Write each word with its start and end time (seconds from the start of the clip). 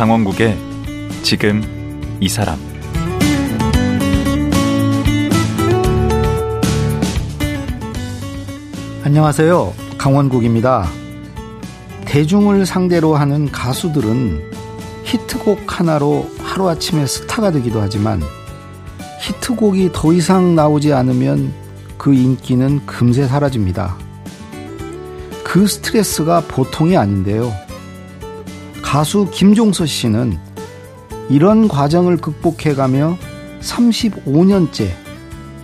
강원국의 0.00 0.56
지금 1.22 1.62
이 2.20 2.28
사람 2.30 2.58
안녕하세요. 9.04 9.74
강원국입니다. 9.98 10.88
대중을 12.06 12.64
상대로 12.64 13.14
하는 13.14 13.52
가수들은 13.52 14.50
히트곡 15.04 15.78
하나로 15.78 16.30
하루아침에 16.38 17.04
스타가 17.04 17.50
되기도 17.50 17.82
하지만 17.82 18.22
히트곡이 19.20 19.90
더 19.92 20.14
이상 20.14 20.54
나오지 20.54 20.94
않으면 20.94 21.52
그 21.98 22.14
인기는 22.14 22.86
금세 22.86 23.26
사라집니다. 23.26 23.98
그 25.44 25.66
스트레스가 25.66 26.40
보통이 26.48 26.96
아닌데요. 26.96 27.52
가수 28.90 29.28
김종서 29.30 29.86
씨는 29.86 30.36
이런 31.28 31.68
과정을 31.68 32.16
극복해가며 32.16 33.18
35년째 33.60 34.90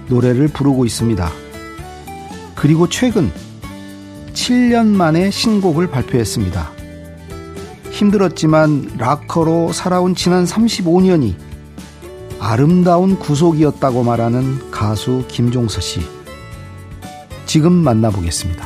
노래를 0.07 0.47
부르고 0.47 0.85
있습니다. 0.85 1.29
그리고 2.55 2.89
최근 2.89 3.33
7년 4.33 4.87
만에 4.87 5.33
신곡을 5.33 5.89
발표했습니다. 5.89 6.71
힘들었지만 7.91 8.93
락커로 8.97 9.73
살아온 9.73 10.15
지난 10.15 10.45
35년이 10.45 11.35
아름다운 12.39 13.19
구속이었다고 13.19 14.05
말하는 14.05 14.71
가수 14.71 15.25
김종서 15.27 15.81
씨. 15.81 15.99
지금 17.45 17.73
만나보겠습니다. 17.73 18.66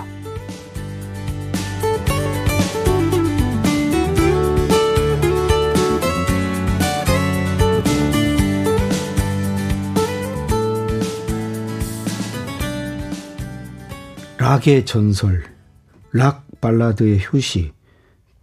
락의 14.41 14.87
전설, 14.87 15.45
락 16.13 16.47
발라드의 16.63 17.21
효시, 17.31 17.73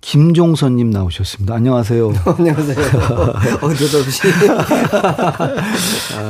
김종선님 0.01 0.91
나오셨습니다. 0.91 1.55
안녕하세요. 1.55 2.13
안녕하세요. 2.37 2.77
어느덧 3.63 3.97
없이. 3.97 4.27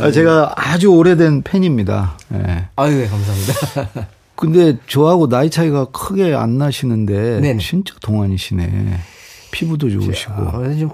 아, 0.01 0.09
제가 0.09 0.53
아주 0.55 0.87
오래된 0.87 1.41
팬입니다. 1.41 2.17
네. 2.29 2.69
아유, 2.77 2.95
네, 2.95 3.07
감사합니다. 3.09 4.07
근데 4.35 4.77
저하고 4.87 5.27
나이 5.27 5.49
차이가 5.49 5.83
크게 5.91 6.33
안 6.33 6.57
나시는데 6.57 7.41
네네. 7.41 7.57
진짜 7.57 7.93
동안이시네. 8.01 8.99
피부도 9.51 9.89
좋으시고. 9.89 10.33
아, 10.33 10.75
좀 10.79 10.91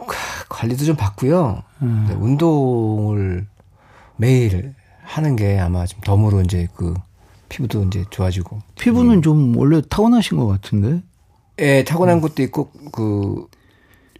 관리도 0.49 0.83
좀 0.83 0.95
받고요. 0.95 1.61
음. 1.83 2.05
네, 2.09 2.16
운동을 2.16 3.45
매일 4.17 4.73
하는 5.03 5.35
게 5.35 5.59
아마 5.59 5.85
좀 5.85 6.01
덤으로 6.01 6.41
이제 6.41 6.67
그 6.75 6.95
피부도 7.54 7.84
이제 7.84 8.04
좋아지고. 8.09 8.59
피부는 8.80 9.18
음. 9.18 9.22
좀 9.22 9.56
원래 9.56 9.80
타고나신 9.88 10.38
것 10.38 10.48
같은데? 10.48 11.04
예, 11.59 11.84
타고난 11.84 12.18
음. 12.18 12.22
것도 12.22 12.41
있고 12.41 12.72
그 12.91 13.47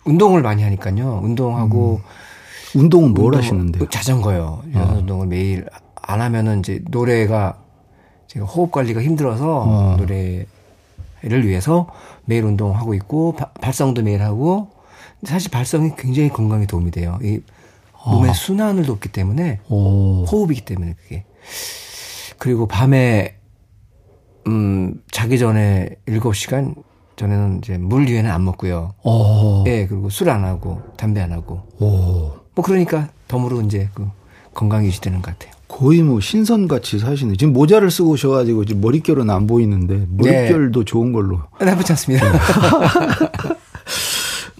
운동을 0.06 0.44
많이 0.44 0.62
하니까요. 0.62 1.22
운동하고 1.24 2.02
음. 2.76 2.80
운동은 2.80 3.14
뭘 3.14 3.34
운동, 3.34 3.40
하시는데요? 3.40 3.90
자전거요. 3.90 4.64
유산 4.68 4.90
어. 4.90 4.98
운동을 5.00 5.28
매일 5.28 5.66
안 5.96 6.22
하면은 6.22 6.60
이제 6.60 6.84
노래가 6.92 7.60
제가 8.28 8.46
호흡 8.46 8.72
관리가 8.72 9.02
힘들어서 9.02 9.64
어. 9.66 9.98
노래를 9.98 11.48
위해서 11.48 11.88
매일 12.26 12.44
운동하고 12.44 12.94
있고 12.94 13.34
바, 13.34 13.48
발성도 13.54 14.04
매일 14.04 14.22
하고 14.22 14.70
사실 15.24 15.50
발성이 15.50 15.92
굉장히 15.98 16.30
건강에 16.30 16.68
도움이 16.68 16.92
돼요. 16.92 17.18
이 17.24 17.40
몸의 18.06 18.30
어. 18.30 18.34
순환을 18.34 18.86
돕기 18.86 19.10
때문에 19.10 19.62
오. 19.70 20.26
호흡이기 20.26 20.62
때문에 20.62 20.94
그게 21.02 21.26
그리고 22.38 22.68
밤에 22.68 23.36
음 24.48 25.02
자기 25.12 25.40
전에 25.40 25.90
7시간 26.08 26.76
전에는 27.16 27.60
이제 27.60 27.78
물 27.78 28.08
위에는 28.08 28.30
안 28.30 28.44
먹고요. 28.44 28.94
오. 29.04 29.64
예, 29.68 29.86
그리고 29.88 30.10
술 30.10 30.30
안 30.30 30.44
하고 30.44 30.82
담배 30.98 31.22
안 31.22 31.32
하고. 31.32 31.62
오. 31.80 32.34
뭐 32.56 32.64
그러니까 32.66 33.10
덤으로 33.28 33.62
이제 33.62 33.90
그 33.94 34.08
건강이 34.54 34.88
유지되는 34.88 35.22
것 35.22 35.32
같아요. 35.38 35.54
거의 35.68 36.02
뭐 36.04 36.20
신선 36.20 36.68
같이 36.68 37.00
사시네. 37.00 37.36
지금 37.38 37.54
모자를 37.54 37.90
쓰고 37.90 38.12
오셔가지고 38.12 38.66
지금 38.66 38.82
머릿결은 38.82 39.30
안 39.30 39.48
보이는데 39.48 40.06
머릿결도 40.10 40.82
네. 40.82 40.86
좋은 40.86 41.14
걸로. 41.14 41.42
나쁘지 41.60 41.94
않습니다. 41.94 42.32
네. 42.32 42.40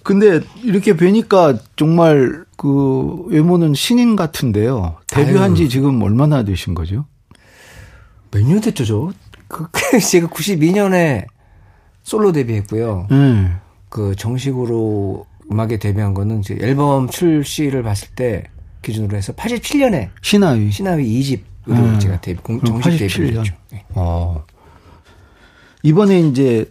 근데 0.02 0.40
이렇게 0.62 0.96
뵈니까 0.96 1.58
정말 1.76 2.44
그 2.56 3.24
외모는 3.28 3.74
신인 3.74 4.16
같은데요. 4.16 4.96
데뷔한 5.06 5.54
지 5.54 5.68
지금 5.68 6.02
얼마나 6.02 6.42
되신 6.44 6.74
거죠? 6.74 7.06
몇 8.34 8.42
년 8.44 8.60
됐죠, 8.60 8.84
저? 8.84 9.12
그, 9.48 9.68
제가 10.00 10.26
92년에 10.28 11.26
솔로 12.02 12.32
데뷔했고요. 12.32 13.08
음. 13.10 13.58
그 13.88 14.14
정식으로 14.16 15.26
음악에 15.50 15.78
데뷔한 15.78 16.14
거는 16.14 16.40
이제 16.40 16.56
앨범 16.60 17.08
출시를 17.08 17.82
봤을 17.82 18.08
때 18.16 18.44
기준으로 18.82 19.16
해서 19.16 19.32
87년에 19.34 20.10
신하위 20.22 20.70
신하위 20.70 21.20
2집으로 21.20 21.68
음. 21.68 21.98
제가 22.00 22.20
데뷔 22.20 22.40
공, 22.42 22.60
정식 22.62 22.98
데뷔를 22.98 23.38
했죠. 23.38 23.54
네. 23.70 23.84
어. 23.90 24.44
이번에 25.82 26.20
이제 26.20 26.70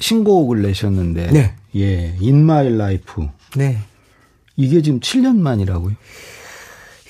신곡을 0.00 0.62
내셨는데 0.62 1.30
네. 1.30 1.54
예, 1.76 2.16
In 2.20 2.40
My 2.42 2.66
Life. 2.68 3.28
네. 3.56 3.78
이게 4.56 4.82
지금 4.82 5.00
7년 5.00 5.36
만이라고요? 5.38 5.94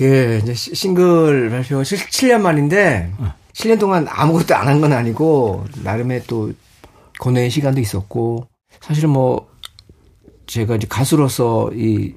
예, 0.01 0.41
이제 0.43 0.55
싱글 0.55 1.51
발표가 1.51 1.83
7년 1.83 2.41
만인데 2.41 3.13
어. 3.19 3.35
7년 3.53 3.79
동안 3.79 4.07
아무것도 4.09 4.55
안 4.55 4.67
한 4.69 4.81
건 4.81 4.93
아니고 4.93 5.65
나름의 5.83 6.25
또 6.27 6.53
고뇌의 7.21 7.51
시간도 7.51 7.81
있었고 7.81 8.47
사실은 8.81 9.11
뭐 9.11 9.49
제가 10.47 10.77
이제 10.77 10.87
가수로서 10.89 11.71
이 11.75 12.15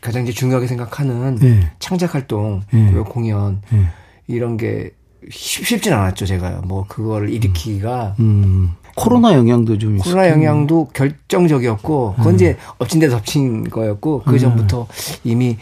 가장 0.00 0.22
이제 0.22 0.32
중요하게 0.32 0.66
생각하는 0.66 1.36
네. 1.36 1.70
창작 1.78 2.14
활동, 2.14 2.62
네. 2.70 2.90
공연 3.08 3.60
네. 3.70 3.86
이런 4.26 4.56
게 4.56 4.90
쉽진 5.30 5.92
않았죠 5.92 6.26
제가 6.26 6.62
뭐 6.64 6.84
그거를 6.88 7.30
일으키기가 7.30 8.16
음. 8.18 8.24
음. 8.44 8.72
코로나 8.94 9.34
영향도 9.34 9.78
좀 9.78 9.96
코로나 9.98 10.28
영향도 10.28 10.88
결정적이었고 10.92 12.14
그건 12.18 12.34
이제 12.34 12.56
엎친 12.78 13.00
데 13.00 13.08
덮친 13.08 13.70
거였고 13.70 14.22
그 14.24 14.38
전부터 14.38 14.86
이미 15.24 15.56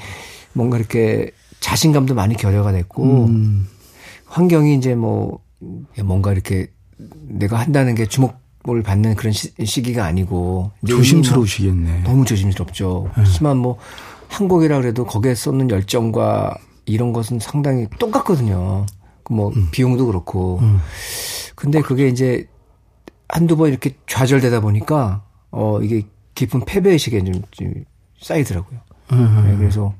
뭔가 0.52 0.78
이렇게 0.78 1.30
자신감도 1.60 2.14
많이 2.14 2.36
결여가 2.36 2.72
됐고 2.72 3.26
음. 3.26 3.68
환경이 4.30 4.76
이제 4.76 4.94
뭐 4.94 5.40
뭔가 6.02 6.32
이렇게 6.32 6.72
내가 7.28 7.58
한다는 7.58 7.94
게 7.94 8.06
주목 8.06 8.40
을 8.68 8.82
받는 8.82 9.14
그런 9.14 9.32
시, 9.32 9.54
기가 9.82 10.04
아니고 10.04 10.70
조심스러우시겠네. 10.86 12.02
너무 12.02 12.26
조심스럽죠. 12.26 13.04
네. 13.16 13.22
하지만 13.24 13.56
뭐 13.56 13.78
한국이라 14.28 14.82
그래도 14.82 15.06
거기에 15.06 15.34
쏟는 15.34 15.70
열정과 15.70 16.58
이런 16.84 17.14
것은 17.14 17.38
상당히 17.38 17.86
똑같거든요. 17.98 18.84
뭐 19.30 19.50
음. 19.56 19.68
비용도 19.70 20.04
그렇고. 20.04 20.58
음. 20.60 20.78
근데 21.54 21.80
그게 21.80 22.08
이제 22.08 22.46
한두 23.30 23.56
번 23.56 23.70
이렇게 23.70 23.96
좌절되다 24.06 24.60
보니까 24.60 25.24
어 25.50 25.80
이게 25.80 26.02
깊은 26.34 26.66
패배 26.66 26.90
의식에 26.90 27.24
좀, 27.24 27.42
좀 27.52 27.72
쌓이더라고요. 28.20 28.78
음. 29.12 29.44
네, 29.46 29.56
그래서 29.56 29.94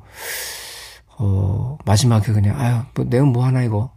어 1.17 1.79
마지막에 1.87 2.31
그냥 2.35 2.61
아유 2.61 2.81
뭐 2.95 3.07
내가 3.09 3.25
뭐 3.25 3.47
하나 3.47 3.63
이거 3.63 3.91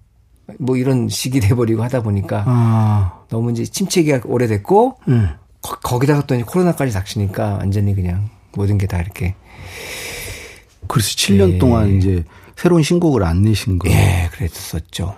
뭐 0.59 0.77
이런 0.77 1.09
식이 1.09 1.39
돼버리고 1.39 1.83
하다 1.83 2.03
보니까 2.03 2.43
아. 2.45 3.23
너무 3.29 3.51
이제 3.51 3.63
침체기가 3.65 4.21
오래됐고 4.25 4.99
음. 5.07 5.29
거, 5.61 5.99
기다가 5.99 6.25
또 6.25 6.37
코로나까지 6.45 6.91
닥치니까 6.93 7.55
완전히 7.59 7.95
그냥 7.95 8.29
모든 8.55 8.77
게 8.77 8.85
다 8.85 8.99
이렇게 8.99 9.35
그래서 10.87 11.09
7년 11.09 11.53
예. 11.53 11.57
동안 11.57 11.97
이제 11.97 12.23
새로운 12.55 12.83
신곡을 12.83 13.23
안 13.23 13.41
내신 13.41 13.79
거예요. 13.79 13.97
예, 13.97 14.29
그랬었죠. 14.33 15.15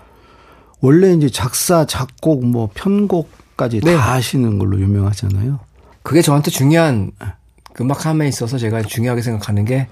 원래 0.80 1.12
이제 1.14 1.30
작사, 1.30 1.86
작곡, 1.86 2.46
뭐 2.46 2.70
편곡까지 2.74 3.82
네. 3.82 3.96
다 3.96 4.14
하시는 4.14 4.58
걸로 4.60 4.80
유명하잖아요. 4.80 5.60
그게 6.04 6.22
저한테 6.22 6.52
중요한 6.52 7.12
그 7.74 7.84
음악함에 7.84 8.28
있어서 8.28 8.58
제가 8.58 8.84
중요하게 8.84 9.22
생각하는 9.22 9.66
게 9.66 9.88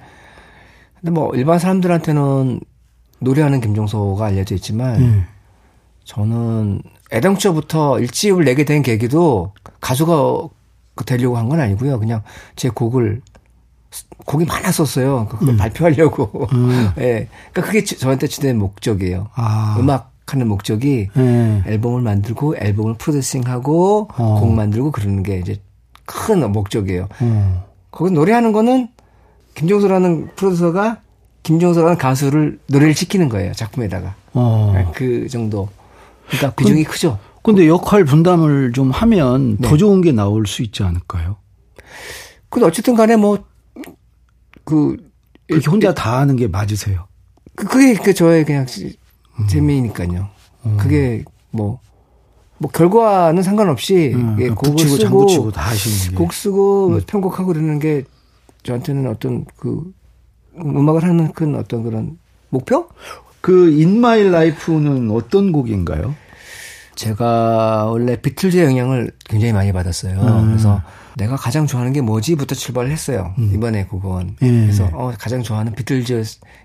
근데 1.00 1.12
뭐 1.12 1.34
일반 1.36 1.60
사람들한테는 1.60 2.62
노래하는 3.24 3.62
김종서가 3.62 4.26
알려져 4.26 4.56
있지만 4.56 4.96
음. 5.02 5.24
저는 6.04 6.82
애당초부터 7.12 8.00
일집을 8.00 8.44
내게 8.46 8.66
된 8.66 8.82
계기도 8.82 9.54
가수가 9.82 10.50
되려고 11.06 11.38
한 11.38 11.50
건 11.50 11.60
아니고요. 11.60 12.00
그냥 12.00 12.22
제 12.56 12.70
곡을 12.70 13.22
곡이 14.26 14.46
많았었어요. 14.46 15.28
그걸 15.30 15.50
음. 15.50 15.58
발표하려고. 15.58 16.48
음. 16.54 16.90
예. 16.98 17.02
네. 17.02 17.28
그러니까 17.52 17.62
그게 17.62 17.84
저한테 17.84 18.28
주된 18.28 18.58
목적이에요. 18.58 19.30
아. 19.36 19.78
음악 19.80 20.12
하는 20.26 20.48
목적이 20.48 21.10
네. 21.16 21.64
앨범을 21.68 22.02
만들고 22.02 22.56
앨범을 22.58 22.96
프로듀싱하고 22.96 24.10
어. 24.18 24.40
곡 24.40 24.52
만들고 24.54 24.92
그러는 24.92 25.22
게 25.22 25.38
이제 25.40 25.62
큰 26.06 26.50
목적이에요. 26.52 27.08
어. 27.22 27.66
거기 27.92 28.12
노래하는 28.12 28.52
거는 28.54 28.88
김종서라는 29.56 30.30
프로듀서가 30.36 30.98
김종서라는 31.44 31.98
가수를 31.98 32.60
노래를 32.68 32.96
시키는 32.96 33.30
거예요 33.30 33.54
작품에다가 33.54 34.16
어. 34.34 34.92
그 34.96 35.28
정도 35.30 35.70
그러니까 36.28 36.54
비중이 36.56 36.84
그, 36.84 36.92
크죠. 36.92 37.20
근데 37.44 37.68
역할 37.68 38.06
분담을 38.06 38.72
좀 38.74 38.92
하면 38.92 39.58
네. 39.60 39.68
더 39.68 39.78
좋은 39.78 40.02
게 40.02 40.12
나올 40.12 40.48
수 40.48 40.64
있지 40.64 40.84
않을까요? 40.84 41.38
근데 42.50 42.66
어쨌든 42.66 42.96
간에 42.96 43.16
뭐, 43.16 43.44
그. 44.64 44.98
그렇게 45.48 45.70
혼자 45.70 45.94
다 45.94 46.20
하는 46.20 46.36
게 46.36 46.48
맞으세요? 46.48 47.08
그, 47.56 47.66
그게 47.68 47.94
그 47.96 48.14
저의 48.14 48.46
그냥 48.46 48.66
음. 49.40 49.48
재미니까요. 49.48 50.30
음. 50.66 50.78
그게 50.78 51.26
뭐, 51.52 51.80
뭐 52.58 52.72
결과는 52.72 53.44
상관없이 53.44 54.14
음, 54.16 54.38
예, 54.40 54.50
곡을 54.50 54.80
쓰고 54.80 54.98
장구 54.98 55.28
치고 55.28 55.52
다 55.52 55.64
하시는 55.70 56.12
게. 56.12 56.16
곡 56.16 56.34
쓰고 56.34 56.88
음. 56.88 57.02
편곡하고 57.06 57.48
그러는 57.48 57.80
게 57.80 58.06
저한테는 58.64 59.08
어떤 59.08 59.46
그 59.58 59.92
음악을 60.58 61.04
하는 61.04 61.32
큰 61.34 61.56
어떤 61.56 61.84
그런 61.84 62.18
목표? 62.50 62.88
그 63.42 63.70
인마일 63.72 64.32
라이프는 64.32 65.12
어떤 65.12 65.52
곡인가요? 65.52 66.16
제가 66.96 67.88
원래 67.90 68.16
비틀즈의 68.16 68.66
영향을 68.66 69.12
굉장히 69.26 69.54
많이 69.54 69.72
받았어요. 69.74 70.20
음. 70.20 70.48
그래서 70.48 70.82
내가 71.18 71.36
가장 71.36 71.68
좋아하는 71.68 71.94
게 71.94 72.02
뭐지부터 72.02 72.56
출발을 72.56 72.92
했어요. 72.92 73.34
음. 73.38 73.52
이번에 73.54 73.86
그건. 73.88 74.36
예. 74.42 74.48
그래서 74.48 74.90
어, 74.94 75.12
가장 75.18 75.44
좋아하는 75.44 75.74
비틀즈의 75.74 76.24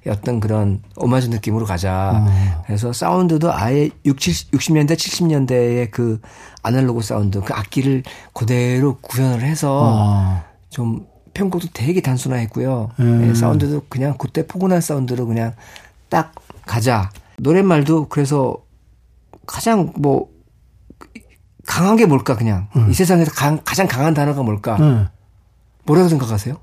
어떤 0.09 0.41
그런 0.41 0.83
오마주 0.97 1.31
느낌으로 1.31 1.67
가자. 1.67 2.25
음. 2.27 2.63
그래서 2.67 2.93
사운드도 2.93 3.53
아예 3.53 3.91
60, 4.05 4.53
60년대, 4.53 4.93
70년대의 4.93 5.91
그 5.91 6.21
아날로그 6.63 7.03
사운드, 7.03 7.41
그 7.41 7.53
악기를 7.53 8.03
그대로 8.33 8.99
구현을 9.01 9.43
해서 9.43 9.81
어. 9.83 10.43
좀 10.71 11.07
편곡도 11.39 11.69
되게 11.73 12.01
단순화했고요. 12.01 12.91
음. 12.99 13.29
예, 13.29 13.35
사운드도 13.35 13.83
그냥 13.89 14.17
그때 14.19 14.45
포근한 14.45 14.81
사운드로 14.81 15.27
그냥 15.27 15.55
딱 16.09 16.35
가자. 16.67 17.11
노랫말도 17.39 18.09
그래서 18.09 18.57
가장 19.47 19.93
뭐 19.97 20.29
강한 21.65 21.97
게 21.97 22.07
뭘까 22.07 22.37
그냥 22.37 22.67
음. 22.75 22.91
이 22.91 22.95
세상에서 22.95 23.31
강, 23.31 23.61
가장 23.65 23.87
강한 23.87 24.15
단어가 24.15 24.43
뭘까? 24.43 24.77
음. 24.81 25.07
뭐라고 25.85 26.09
생각하세요? 26.09 26.57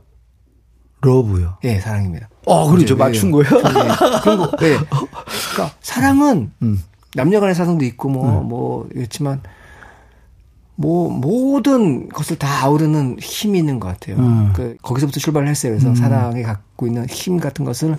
러브요. 1.02 1.58
예, 1.64 1.80
사랑입니다. 1.80 2.28
어, 2.46 2.70
그렇죠. 2.70 2.98
맞춘 2.98 3.32
거예요? 3.32 3.50
네. 3.50 3.72
그리고 4.24 4.44
예. 4.64 4.76
그러니까 5.54 5.76
사랑은 5.80 6.52
음. 6.62 6.84
남녀간의 7.14 7.56
사랑도 7.56 7.86
있고 7.86 8.10
뭐뭐 8.10 8.42
음. 8.42 8.48
뭐 8.50 8.90
이렇지만 8.94 9.42
뭐 10.76 11.10
모든 11.10 12.10
것을 12.10 12.38
다 12.38 12.64
아우르는 12.64 13.18
힘이 13.22 13.60
있는 13.60 13.80
것 13.80 13.88
같아요. 13.88 14.18
음. 14.18 14.52
그 14.54 14.76
거기서부터 14.82 15.20
출발을 15.20 15.48
했어요. 15.48 15.72
그래서 15.72 15.90
음. 15.90 15.96
사랑이 15.96 16.44
갖고 16.44 16.88
있는 16.88 17.08
힘 17.08 17.40
같은 17.40 17.64
것을 17.66 17.98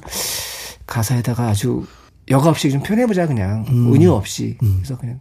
가사에다가 0.87 1.49
아주 1.49 1.87
여과 2.29 2.51
없이 2.51 2.71
좀 2.71 2.83
표현해보자 2.83 3.27
그냥 3.27 3.65
음. 3.69 3.93
은유 3.95 4.13
없이 4.13 4.59
음. 4.63 4.75
그래서 4.77 4.99
그냥 4.99 5.21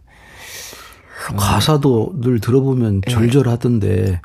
가사도 1.36 2.14
늘 2.20 2.40
들어보면 2.40 3.00
네. 3.00 3.12
절절하던데 3.12 4.20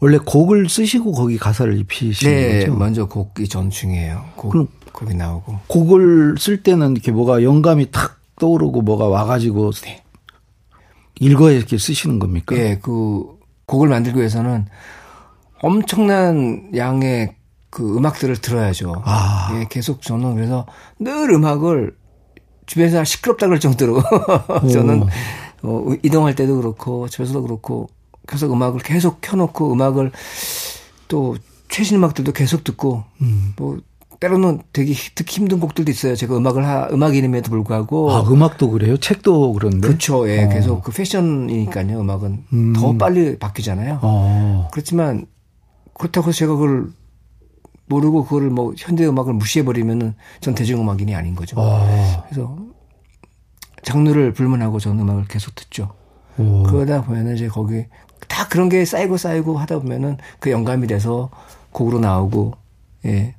원래 0.00 0.18
곡을 0.18 0.68
쓰시고 0.68 1.12
거기 1.12 1.38
가사를 1.38 1.78
입히시는 1.78 2.34
네, 2.34 2.60
거죠? 2.60 2.74
먼저 2.74 3.06
곡이 3.06 3.48
전 3.48 3.70
중요해요. 3.70 4.24
곡, 4.34 4.50
그럼 4.50 4.68
곡이 4.92 5.14
나오고 5.14 5.60
곡을 5.68 6.36
쓸 6.38 6.62
때는 6.62 6.92
이렇게 6.92 7.12
뭐가 7.12 7.42
영감이 7.42 7.90
탁 7.92 8.18
떠오르고 8.40 8.82
뭐가 8.82 9.06
와가지고 9.06 9.70
네. 9.84 10.01
읽어야 11.22 11.54
이렇게 11.54 11.78
쓰시는 11.78 12.18
겁니까? 12.18 12.56
예, 12.56 12.78
그 12.82 13.38
곡을 13.66 13.88
만들기 13.88 14.18
위해서는 14.18 14.66
엄청난 15.62 16.70
양의 16.76 17.36
그 17.70 17.96
음악들을 17.96 18.36
들어야죠. 18.36 19.02
아. 19.04 19.50
예, 19.54 19.66
계속 19.70 20.02
저는 20.02 20.34
그래서 20.34 20.66
늘 20.98 21.30
음악을 21.30 21.96
주변에서 22.66 23.04
시끄럽다 23.04 23.46
그럴 23.46 23.60
정도로 23.60 24.02
저는 24.72 25.04
어, 25.62 25.86
이동할 26.02 26.34
때도 26.34 26.56
그렇고 26.56 27.08
집에서도 27.08 27.42
그렇고 27.42 27.88
계속 28.26 28.52
음악을 28.52 28.80
계속 28.80 29.20
켜놓고 29.20 29.72
음악을 29.72 30.10
또 31.08 31.36
최신 31.68 31.96
음악들도 31.96 32.32
계속 32.32 32.64
듣고 32.64 33.04
음. 33.20 33.54
뭐 33.56 33.78
때로는 34.22 34.62
되게 34.72 34.94
듣기 35.16 35.40
힘든 35.40 35.58
곡들도 35.58 35.90
있어요. 35.90 36.14
제가 36.14 36.36
음악을 36.36 36.64
하, 36.64 36.86
음악이름에도 36.92 37.50
불구하고. 37.50 38.12
아, 38.12 38.20
음악도 38.22 38.70
그래요? 38.70 38.96
책도 38.96 39.52
그런데? 39.54 39.88
그렇죠. 39.88 40.28
예. 40.28 40.44
어. 40.44 40.48
계속 40.48 40.84
그 40.84 40.92
패션이니까요. 40.92 42.00
음악은 42.00 42.44
음. 42.52 42.72
더 42.72 42.96
빨리 42.96 43.36
바뀌잖아요. 43.36 43.98
어. 44.00 44.68
그렇지만 44.70 45.26
그렇다고 45.94 46.30
제가 46.30 46.52
그걸 46.52 46.86
모르고 47.86 48.22
그거를 48.22 48.50
뭐 48.50 48.72
현대 48.78 49.04
음악을 49.04 49.32
무시해 49.34 49.64
버리면은 49.64 50.14
전 50.40 50.54
대중음악인이 50.54 51.12
아닌 51.16 51.34
거죠. 51.34 51.56
어. 51.58 52.24
그래서 52.28 52.56
장르를 53.82 54.34
불문하고 54.34 54.78
전 54.78 55.00
음악을 55.00 55.24
계속 55.24 55.56
듣죠. 55.56 55.94
오. 56.38 56.62
그러다 56.62 57.02
보면은 57.02 57.34
이제 57.34 57.48
거기 57.48 57.86
다 58.28 58.46
그런 58.46 58.68
게 58.68 58.84
쌓이고 58.84 59.16
쌓이고 59.16 59.58
하다 59.58 59.80
보면은 59.80 60.16
그 60.38 60.52
영감이 60.52 60.86
돼서 60.86 61.28
곡으로 61.72 61.98
나오고 61.98 62.52
예. 63.06 63.34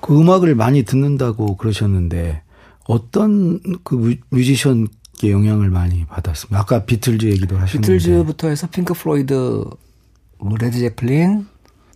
그 0.00 0.18
음악을 0.18 0.54
많이 0.54 0.82
듣는다고 0.84 1.56
그러셨는데 1.56 2.42
어떤 2.88 3.60
그 3.82 4.16
뮤지션께 4.30 5.30
영향을 5.30 5.70
많이 5.70 6.04
받았습니까? 6.04 6.60
아까 6.60 6.84
비틀즈 6.84 7.26
얘기도 7.26 7.56
하셨는데 7.56 7.80
비틀즈부터 7.80 8.48
해서 8.48 8.68
핑크 8.68 8.94
플로이드, 8.94 9.64
뭐 10.38 10.56
레드 10.58 10.78
제플린, 10.78 11.46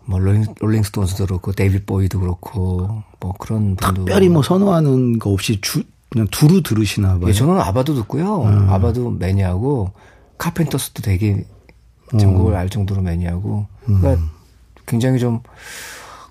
뭐 0.07 0.19
롤링, 0.19 0.47
롤링스톤스도 0.59 1.27
그렇고 1.27 1.53
데이빗 1.53 1.87
보위도 1.87 2.21
그렇고 2.21 3.03
뭐 3.21 3.35
그런 3.39 3.77
특별히 3.77 4.29
뭐 4.29 4.43
선호하는 4.43 5.19
거 5.19 5.31
없이 5.31 5.61
주, 5.61 5.83
그냥 6.09 6.27
두루 6.31 6.63
들으시나 6.63 7.19
봐요. 7.19 7.29
예, 7.29 7.33
저는 7.33 7.61
아바도 7.61 7.95
듣고요. 7.95 8.43
음. 8.43 8.69
아바도 8.71 9.11
매니아고 9.11 9.93
카펜터스도 10.39 11.03
되게 11.03 11.45
전곡을 12.19 12.55
음. 12.55 12.57
알 12.57 12.69
정도로 12.69 13.03
매니아고 13.03 13.67
그러니까 13.85 14.15
음. 14.15 14.31
굉장히 14.87 15.21
좀 15.21 15.41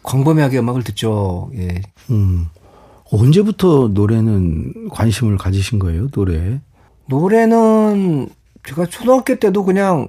광범위하게 0.09 0.59
음악을 0.59 0.83
듣죠. 0.83 1.51
예. 1.55 1.81
음. 2.09 2.47
언제부터 3.11 3.89
노래는 3.93 4.89
관심을 4.91 5.37
가지신 5.37 5.79
거예요? 5.79 6.09
노래? 6.09 6.59
노래는 7.07 8.29
제가 8.67 8.85
초등학교 8.87 9.35
때도 9.35 9.63
그냥 9.63 10.07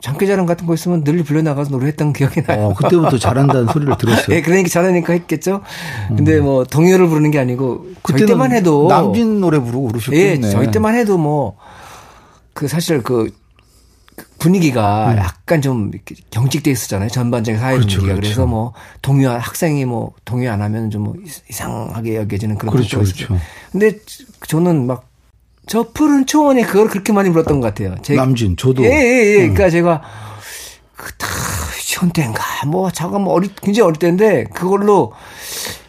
장기자랑 0.00 0.44
같은 0.44 0.66
거 0.66 0.74
있으면 0.74 1.04
늘 1.04 1.22
불려나가서 1.22 1.70
노래했던 1.70 2.12
기억이 2.12 2.42
나요. 2.42 2.66
어, 2.66 2.74
그때부터 2.74 3.16
잘한다는 3.18 3.68
소리를 3.72 3.96
들었어요. 3.96 4.36
예, 4.36 4.42
그러니까 4.42 4.68
잘하니까 4.68 5.12
했겠죠. 5.14 5.62
근데 6.08 6.38
음. 6.38 6.44
뭐 6.44 6.64
동요를 6.64 7.08
부르는 7.08 7.30
게 7.30 7.38
아니고 7.38 7.86
저희 8.08 8.26
때만 8.26 8.52
해도 8.52 8.88
남진 8.88 9.40
노래 9.40 9.58
부르고 9.58 9.88
그러셨겠네. 9.88 10.46
예, 10.46 10.50
저희 10.50 10.70
때만 10.70 10.94
해도 10.94 11.16
뭐 11.16 11.56
그 12.54 12.68
사실 12.68 13.02
그 13.02 13.30
분위기가 14.44 15.12
음. 15.12 15.16
약간 15.18 15.62
좀 15.62 15.90
경직돼 16.30 16.70
있었잖아요. 16.70 17.08
전반적인 17.08 17.58
사회 17.60 17.76
그렇죠, 17.76 18.00
분위기가. 18.00 18.14
그렇죠. 18.14 18.20
그래서 18.20 18.46
뭐 18.46 18.72
동요 19.02 19.30
학생이 19.30 19.84
뭐 19.84 20.12
동요 20.24 20.50
안 20.50 20.60
하면 20.62 20.90
좀 20.90 21.04
뭐 21.04 21.14
이상하게 21.48 22.16
여겨지는 22.16 22.56
그런 22.58 22.74
그렇죠, 22.74 22.98
그렇죠. 23.00 23.38
근데 23.72 23.98
저는 24.46 24.86
막 24.86 25.14
저 25.66 25.86
푸른 25.92 26.26
초원에 26.26 26.62
그걸 26.62 26.88
그렇게 26.88 27.12
많이 27.12 27.30
불렀던 27.30 27.60
것 27.60 27.68
같아요. 27.68 27.96
제, 28.02 28.14
남진 28.14 28.56
저도. 28.56 28.84
예, 28.84 28.88
예, 28.88 28.92
예. 28.92 29.34
음. 29.36 29.54
그러니까 29.54 29.70
제가 29.70 30.02
그다 30.96 31.26
시원 31.78 32.10
때인가 32.10 32.42
뭐 32.66 32.90
잠깐 32.90 33.22
뭐 33.22 33.32
어리 33.34 33.48
굉장히 33.62 33.86
어릴 33.86 33.98
때인데 33.98 34.44
그걸로 34.54 35.12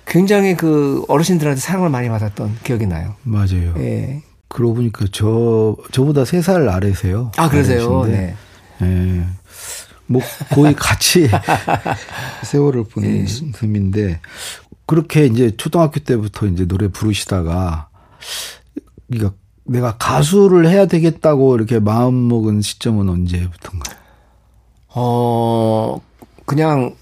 굉장히 0.06 0.56
그 0.56 1.04
어르신들한테 1.08 1.60
사랑을 1.60 1.90
많이 1.90 2.08
받았던 2.10 2.60
기억이 2.64 2.86
나요. 2.88 3.16
맞아요. 3.24 3.74
예. 3.78 4.22
그러고 4.48 4.76
보니까 4.76 5.06
저 5.12 5.76
저보다 5.92 6.24
세살 6.24 6.70
아래세요. 6.70 7.32
아 7.36 7.50
그러세요. 7.50 8.06
네. 8.06 8.36
예. 8.82 9.26
뭐 10.08 10.22
거의 10.54 10.76
같이 10.76 11.28
세월을 12.44 12.86
보낸 12.86 13.22
예. 13.22 13.26
셈인데 13.28 14.20
그렇게 14.86 15.26
이제 15.26 15.56
초등학교 15.58 16.00
때부터 16.00 16.46
이제 16.48 16.66
노래 16.66 16.88
부르시다가 16.88 17.90
그러니까 19.08 19.36
내가 19.64 19.98
가수를 19.98 20.70
해야 20.70 20.86
되겠다고 20.86 21.56
이렇게 21.56 21.80
마음 21.80 22.28
먹은 22.28 22.62
시점은 22.62 23.10
언제부터인가요? 23.10 23.96
어 24.90 26.00
그냥 26.46 26.96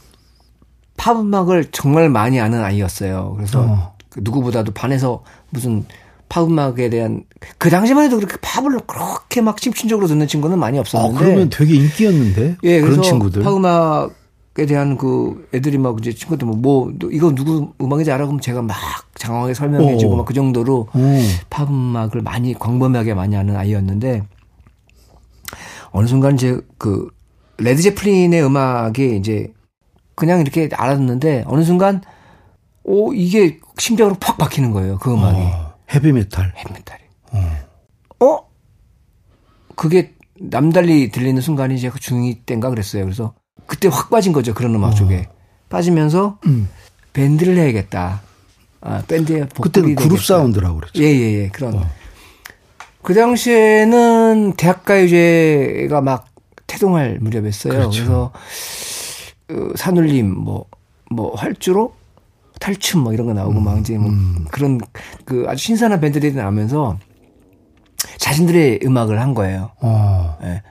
팝 0.95 1.19
음악을 1.19 1.71
정말 1.71 2.09
많이 2.09 2.39
아는 2.39 2.63
아이였어요. 2.63 3.33
그래서 3.35 3.61
어. 3.61 3.95
그 4.09 4.21
누구보다도 4.23 4.71
반에서 4.71 5.23
무슨 5.49 5.85
팝 6.33 6.45
음악에 6.45 6.89
대한 6.89 7.23
그 7.59 7.69
당시만 7.69 8.05
해도 8.05 8.17
그렇게 8.17 8.37
팝을 8.41 8.79
그렇게 8.87 9.39
막 9.39 9.59
심층적으로 9.59 10.07
듣는 10.07 10.25
친구는 10.25 10.57
많이 10.57 10.79
없었는데. 10.79 11.15
아, 11.15 11.19
그러면 11.19 11.49
되게 11.51 11.75
인기였는데. 11.75 12.57
예, 12.63 12.81
그런 12.81 13.03
친구들. 13.03 13.43
팝 13.43 13.55
음악에 13.55 14.65
대한 14.67 14.97
그 14.97 15.47
애들이 15.53 15.77
막 15.77 15.95
이제 15.99 16.11
친구들 16.11 16.47
뭐, 16.47 16.55
뭐 16.55 16.91
이거 17.11 17.35
누구 17.35 17.73
음악인지 17.79 18.11
알아 18.11 18.25
그러면 18.25 18.41
제가 18.41 18.63
막 18.63 18.75
장황하게 19.13 19.53
설명해주고 19.53 20.13
어. 20.13 20.17
막 20.17 20.25
그 20.25 20.33
정도로 20.33 20.87
어. 20.91 21.19
팝 21.51 21.69
음악을 21.69 22.23
많이 22.23 22.55
광범위하게 22.55 23.13
많이 23.13 23.35
하는 23.35 23.55
아이였는데 23.55 24.23
어느 25.91 26.07
순간 26.07 26.33
이제 26.33 26.59
그 26.79 27.09
레드 27.59 27.79
제플린의 27.83 28.43
음악이 28.43 29.17
이제 29.17 29.53
그냥 30.15 30.41
이렇게 30.41 30.67
알았는데 30.73 31.43
어느 31.45 31.61
순간 31.61 32.01
오 32.83 33.13
이게 33.13 33.59
심장으로 33.77 34.15
팍 34.19 34.39
박히는 34.39 34.71
거예요 34.71 34.97
그 34.97 35.13
음악이 35.13 35.37
어, 35.39 35.72
헤비메탈. 35.93 36.53
헤비메탈이 36.57 37.01
어 38.19 38.39
그게 39.75 40.13
남달리 40.39 41.09
들리는 41.11 41.41
순간이 41.41 41.79
제가 41.79 41.95
중2 41.97 42.45
때인가 42.45 42.69
그랬어요 42.69 43.03
그래서 43.03 43.33
그때 43.67 43.87
확 43.91 44.09
빠진 44.09 44.33
거죠 44.33 44.53
그런 44.53 44.73
음악 44.75 44.95
쪽에 44.95 45.27
빠지면서 45.69 46.39
음. 46.45 46.69
밴드를 47.13 47.57
해야겠다 47.57 48.21
아 48.81 49.03
밴드에 49.07 49.47
그때는 49.61 49.95
그룹 49.95 50.09
되겠다. 50.17 50.23
사운드라고 50.39 50.75
그랬죠. 50.79 51.01
예 51.01 51.07
예 51.07 51.43
예 51.43 51.49
그런 51.49 51.85
그 53.01 53.13
당시에는 53.13 54.53
대학가요제가 54.57 56.01
막 56.01 56.27
태동할 56.67 57.19
무렵이었어요. 57.21 57.73
그렇죠. 57.73 57.91
그래서 58.03 58.31
어, 59.51 59.73
산울림 59.75 60.29
뭐 60.33 60.65
뭐 61.11 61.35
활주로 61.35 61.93
탈춤 62.59 63.01
뭐 63.01 63.13
이런 63.13 63.27
거 63.27 63.33
나오고 63.33 63.59
막 63.59 63.79
이제 63.79 63.97
뭐 63.97 64.11
그런 64.51 64.79
그 65.25 65.45
아주 65.47 65.63
신선한 65.63 65.99
밴드들이 65.99 66.33
나오면서 66.33 66.97
자신들의 68.17 68.81
음악을 68.83 69.19
한 69.19 69.33
거예요. 69.33 69.71
어. 69.81 70.37
예. 70.43 70.61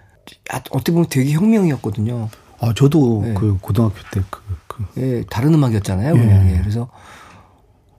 아, 0.50 0.60
어떻게 0.70 0.92
보면 0.92 1.06
되게 1.10 1.32
혁명이었거든요. 1.32 2.28
아, 2.60 2.72
저도 2.74 3.22
네. 3.24 3.34
그 3.34 3.58
고등학교 3.60 3.96
때 4.12 4.22
그, 4.30 4.40
그 4.66 4.84
예, 4.98 5.24
다른 5.28 5.52
음악이었잖아요. 5.54 6.14
그냥. 6.14 6.50
예. 6.50 6.58
그래서 6.58 6.88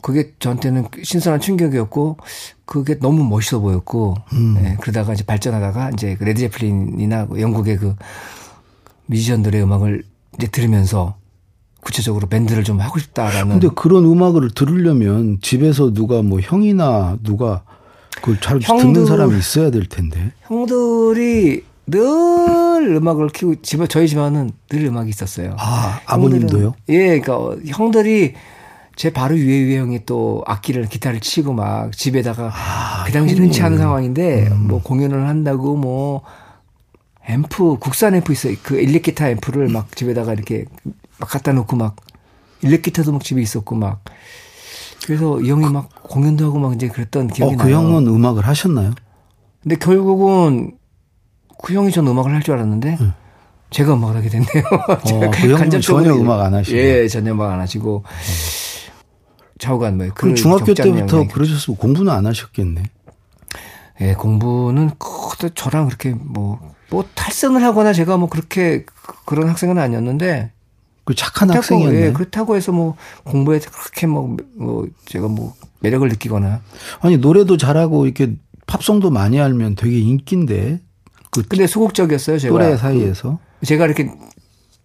그게 0.01 0.33
저한테는 0.39 0.87
신선한 1.01 1.39
충격이었고 1.39 2.17
그게 2.65 2.99
너무 2.99 3.23
멋있어 3.23 3.59
보였고 3.59 4.15
예, 4.61 4.75
그러다가 4.81 5.13
이제 5.13 5.23
발전하다가 5.23 5.91
이제 5.91 6.15
그 6.15 6.25
레드 6.25 6.41
제플린이나 6.41 7.27
그 7.27 7.39
영국의 7.39 7.77
그 7.77 7.95
뮤지션들의 9.05 9.63
음악을 9.63 10.03
이제 10.37 10.47
들으면서 10.47 11.15
구체적으로 11.83 12.27
밴드를 12.27 12.63
좀 12.63 12.79
하고 12.79 12.99
싶다라는 12.99 13.59
근데 13.59 13.69
그런 13.75 14.05
음악을 14.05 14.51
들으려면 14.51 15.39
집에서 15.41 15.93
누가 15.93 16.21
뭐 16.21 16.39
형이나 16.39 17.17
누가 17.23 17.63
그걸 18.15 18.39
잘 18.39 18.59
듣는 18.59 18.79
형들- 18.93 19.05
사람이 19.07 19.37
있어야 19.37 19.69
될 19.71 19.85
텐데. 19.87 20.31
형들이 20.43 21.63
늘 21.85 22.95
음악을 22.95 23.29
키우고 23.29 23.61
집에 23.61 23.87
저희 23.87 24.07
집안은 24.07 24.51
늘 24.69 24.85
음악이 24.85 25.09
있었어요. 25.09 25.55
아, 25.59 25.99
아버님도요? 26.05 26.75
예, 26.89 27.19
그러니까 27.19 27.37
어, 27.37 27.57
형들이 27.65 28.33
제 28.95 29.11
바로 29.11 29.35
위에 29.35 29.41
위에 29.65 29.79
형이 29.79 30.05
또 30.05 30.43
악기를 30.45 30.87
기타를 30.87 31.19
치고 31.19 31.51
막 31.53 31.91
집에다가 31.91 32.51
아, 32.53 33.03
그 33.05 33.11
당시 33.11 33.35
흔치 33.35 33.61
않은 33.61 33.77
상황인데 33.79 34.47
음. 34.51 34.67
뭐 34.67 34.81
공연을 34.81 35.27
한다고 35.27 35.75
뭐 35.75 36.21
앰프 37.27 37.77
국산 37.79 38.13
앰프 38.15 38.31
있어요. 38.33 38.55
그 38.63 38.79
일렉 38.79 39.01
기타 39.03 39.29
앰프를 39.29 39.67
막 39.69 39.93
집에다가 39.95 40.33
이렇게 40.33 40.65
막 41.23 41.29
갖다 41.29 41.53
놓고 41.53 41.77
막 41.77 41.95
일렉기타도 42.61 43.13
막 43.13 43.23
집에 43.23 43.41
있었고 43.41 43.75
막 43.75 44.03
그래서 45.05 45.39
이 45.39 45.49
형이 45.49 45.69
막 45.71 45.89
공연도 46.03 46.45
하고 46.45 46.59
막 46.59 46.73
이제 46.75 46.89
그랬던 46.89 47.27
기억이 47.29 47.53
어, 47.53 47.57
나요. 47.57 47.65
그 47.65 47.73
형은 47.73 48.07
음악을 48.07 48.45
하셨나요? 48.45 48.91
근데 49.61 49.77
결국은 49.77 50.77
그 51.63 51.73
형이 51.73 51.91
전 51.91 52.07
음악을 52.07 52.33
할 52.33 52.41
줄 52.43 52.55
알았는데 52.55 52.97
제가 53.69 53.93
음악을 53.93 54.17
하게 54.17 54.27
됐네요. 54.29 54.49
제가 55.07 55.29
그 55.31 55.37
형은 55.47 55.55
간접적으로 55.57 56.03
전혀 56.03 56.15
음악 56.21 56.41
안 56.41 56.53
하시고. 56.53 56.77
예, 56.77 57.07
전혀 57.07 57.31
음악 57.31 57.51
안 57.53 57.61
하시고 57.61 58.03
좌우간 59.59 59.97
뭐 59.97 60.07
그럼 60.13 60.33
그 60.35 60.41
중학교 60.41 60.65
적지 60.73 60.81
않은 60.81 61.05
때부터 61.05 61.33
그러셨으면 61.33 61.77
공부는 61.77 62.11
안 62.11 62.25
하셨겠네. 62.27 62.83
예, 64.01 64.13
공부는 64.13 64.91
그때 64.99 65.49
저랑 65.55 65.85
그렇게 65.85 66.11
뭐, 66.11 66.59
뭐 66.89 67.05
탈선을 67.15 67.63
하거나 67.63 67.93
제가 67.93 68.17
뭐 68.17 68.27
그렇게 68.27 68.83
그- 68.83 69.23
그런 69.25 69.47
학생은 69.47 69.77
아니었는데. 69.77 70.51
그 71.05 71.15
착한 71.15 71.49
그렇다고, 71.49 71.75
학생이었네. 71.75 72.07
예, 72.07 72.11
그렇다고 72.13 72.55
해서 72.55 72.71
뭐 72.71 72.95
공부에 73.23 73.59
그렇게 73.59 74.07
뭐, 74.07 74.37
뭐 74.55 74.87
제가 75.05 75.27
뭐 75.27 75.53
매력을 75.81 76.07
느끼거나. 76.07 76.61
아니 77.01 77.17
노래도 77.17 77.57
잘하고 77.57 78.05
이렇게 78.05 78.35
팝송도 78.67 79.09
많이 79.09 79.39
알면 79.39 79.75
되게 79.75 79.99
인기인데 79.99 80.79
그 81.31 81.43
근데 81.47 81.67
소극적이었어요, 81.67 82.39
제가. 82.39 82.53
또래 82.53 82.77
사이에서. 82.77 83.39
제가 83.65 83.85
이렇게 83.85 84.11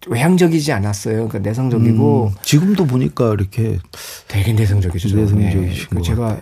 외향적이지 0.07 0.71
않았어요. 0.71 1.15
그러니까 1.27 1.39
내성적이고 1.39 2.27
음, 2.27 2.35
지금도 2.43 2.85
보니까 2.85 3.33
이렇게 3.33 3.79
되게 4.27 4.53
내성적이죠. 4.53 5.09
저는. 5.09 5.23
내성적이신 5.23 5.89
그것 5.89 6.03
제가 6.03 6.41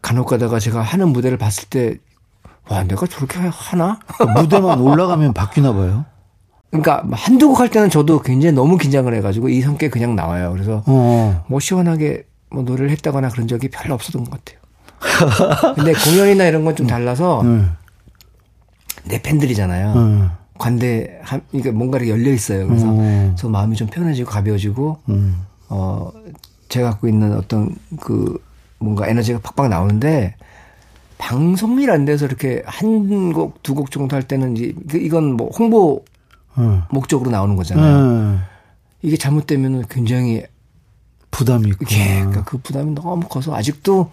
간혹 0.00 0.28
가다가 0.28 0.58
제가 0.58 0.82
하는 0.82 1.08
무대를 1.10 1.38
봤을 1.38 1.68
때 1.68 1.98
와, 2.68 2.84
내가 2.84 3.06
저렇게 3.06 3.38
하나? 3.38 3.98
무대만 4.36 4.80
올라가면 4.80 5.32
바뀌나 5.32 5.72
봐요. 5.72 6.04
그러니까 6.72 7.04
한두 7.12 7.48
곡 7.48 7.60
할 7.60 7.68
때는 7.68 7.90
저도 7.90 8.20
굉장히 8.22 8.54
너무 8.54 8.76
긴장을 8.78 9.12
해가지고 9.14 9.48
이 9.50 9.60
성격이 9.60 9.90
그냥 9.90 10.16
나와요. 10.16 10.50
그래서 10.52 10.82
어. 10.86 11.44
뭐 11.46 11.60
시원하게 11.60 12.24
뭐 12.50 12.62
노래를 12.64 12.90
했다거나 12.90 13.28
그런 13.28 13.46
적이 13.46 13.68
별로 13.68 13.94
없었던 13.94 14.24
것 14.24 14.30
같아요. 14.30 14.58
근데 15.76 15.92
공연이나 15.92 16.46
이런 16.46 16.64
건 16.64 16.74
좀 16.74 16.86
달라서 16.86 17.42
네. 17.44 17.64
내 19.04 19.22
팬들이잖아요. 19.22 19.94
네. 19.94 20.24
관대, 20.58 21.18
한, 21.22 21.42
그러니까 21.50 21.72
뭔가 21.72 21.98
이렇게 21.98 22.12
열려 22.12 22.32
있어요. 22.32 22.66
그래서 22.68 22.86
어. 22.88 23.34
저 23.36 23.48
마음이 23.48 23.74
좀 23.76 23.88
편해지고 23.88 24.30
가벼워지고, 24.30 24.98
음. 25.08 25.36
어, 25.68 26.10
제가 26.68 26.90
갖고 26.90 27.08
있는 27.08 27.36
어떤 27.36 27.74
그 28.00 28.38
뭔가 28.78 29.08
에너지가 29.08 29.40
팍팍 29.42 29.68
나오는데, 29.68 30.36
방송이라는 31.18 32.04
데서 32.04 32.26
이렇게 32.26 32.62
한 32.64 33.32
곡, 33.32 33.62
두 33.62 33.74
곡 33.74 33.90
정도 33.90 34.14
할 34.14 34.22
때는 34.22 34.56
이제 34.56 34.72
그 34.88 34.98
이건 34.98 35.32
뭐 35.34 35.50
홍보 35.50 36.04
어. 36.56 36.86
목적으로 36.90 37.30
나오는 37.30 37.56
거잖아요. 37.56 38.32
네. 38.32 38.38
이게 39.02 39.16
잘못되면 39.16 39.86
굉장히 39.88 40.44
부담이 41.30 41.68
있고. 41.70 41.84
예, 41.92 42.16
그러니까 42.20 42.44
그 42.44 42.58
부담이 42.58 42.94
너무 42.94 43.26
커서 43.28 43.54
아직도 43.54 44.10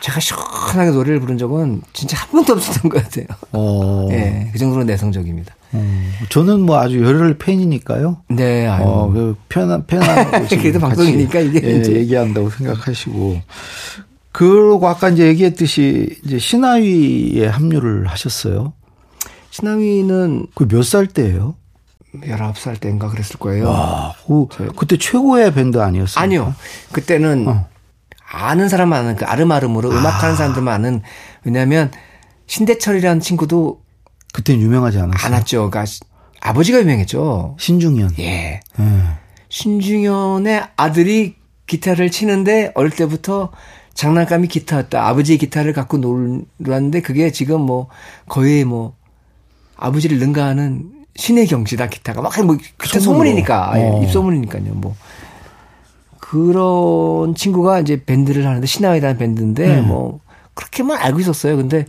제가 0.00 0.20
시원하게 0.20 0.90
노래를 0.90 1.20
부른 1.20 1.38
적은 1.38 1.80
진짜 1.92 2.18
한 2.18 2.30
번도 2.30 2.52
없었던 2.54 2.90
것 2.90 3.02
같아요. 3.02 3.26
어. 3.52 4.08
예, 4.12 4.50
그 4.52 4.58
정도로 4.58 4.84
내성적입니다. 4.84 5.54
어. 5.72 6.10
저는 6.28 6.60
뭐 6.60 6.78
아주 6.78 7.02
열혈 7.02 7.38
팬이니까요. 7.38 8.18
네, 8.28 8.66
아유. 8.66 8.82
어, 8.84 9.10
그 9.10 9.34
편한 9.48 9.86
편한 9.86 10.46
그래도 10.48 10.78
방송이니까 10.78 11.40
이게 11.40 11.60
예, 11.64 11.78
이제. 11.78 11.92
얘기한다고 11.94 12.50
생각하시고 12.50 13.40
그리고 14.32 14.88
아까 14.88 15.08
이제 15.08 15.26
얘기했듯이 15.26 16.18
이제 16.24 16.38
신하위에 16.38 17.46
합류를 17.46 18.06
하셨어요. 18.06 18.72
신하위는 19.64 20.48
그 20.56 20.64
몇 20.66 20.82
살 20.82 21.06
때예요? 21.06 21.54
19살 22.14 22.80
때인가 22.80 23.08
그랬을 23.08 23.38
거예요. 23.38 23.68
와, 23.68 24.14
그, 24.26 24.72
그때 24.76 24.96
최고의 24.98 25.54
밴드 25.54 25.78
아니었어요? 25.78 26.22
아니요. 26.22 26.54
그때는 26.92 27.46
어. 27.48 27.66
아는 28.32 28.68
사람만 28.68 29.00
아는 29.00 29.16
그 29.16 29.24
아름아름으로 29.24 29.90
음악하는 29.90 30.34
사람들만 30.36 30.74
아는 30.74 31.02
왜냐하면 31.44 31.90
신대철이라는 32.46 33.20
친구도 33.20 33.80
그때는 34.32 34.60
유명하지 34.60 34.98
않았어요. 34.98 35.24
안 35.26 35.32
왔죠. 35.32 35.56
그러니까 35.70 35.84
시- 35.86 36.00
아버지가 36.40 36.80
유명했죠. 36.80 37.56
신중현. 37.60 38.14
예. 38.18 38.60
예. 38.80 39.02
신중현의 39.48 40.64
아들이 40.76 41.36
기타를 41.66 42.10
치는데 42.10 42.72
어릴 42.74 42.90
때부터 42.90 43.52
장난감이 43.94 44.48
기타였다. 44.48 45.06
아버지의 45.08 45.38
기타를 45.38 45.72
갖고 45.72 45.98
놀았는데 45.98 47.02
그게 47.02 47.30
지금 47.30 47.60
뭐 47.60 47.88
거의 48.28 48.64
뭐 48.64 48.96
아버지를 49.76 50.18
능가하는 50.18 50.90
신의 51.16 51.46
경지다 51.46 51.88
기타가 51.88 52.22
막 52.22 52.32
뭐 52.44 52.56
그때 52.76 52.98
소문으로. 52.98 53.24
소문이니까 53.24 53.72
예, 53.76 53.88
어. 53.88 54.02
입소문이니까요. 54.02 54.74
뭐 54.74 54.94
그런 56.20 57.34
친구가 57.34 57.80
이제 57.80 58.02
밴드를 58.04 58.46
하는데 58.46 58.66
신화이라는 58.66 59.18
밴드인데 59.18 59.76
네. 59.76 59.80
뭐 59.80 60.20
그렇게만 60.54 60.98
알고 60.98 61.20
있었어요. 61.20 61.56
근데 61.56 61.86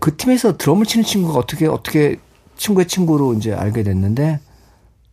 그 0.00 0.16
팀에서 0.16 0.56
드럼을 0.56 0.86
치는 0.86 1.04
친구가 1.04 1.38
어떻게 1.38 1.66
어떻게 1.66 2.16
친구의 2.56 2.86
친구로 2.88 3.34
이제 3.34 3.52
알게 3.54 3.82
됐는데 3.82 4.40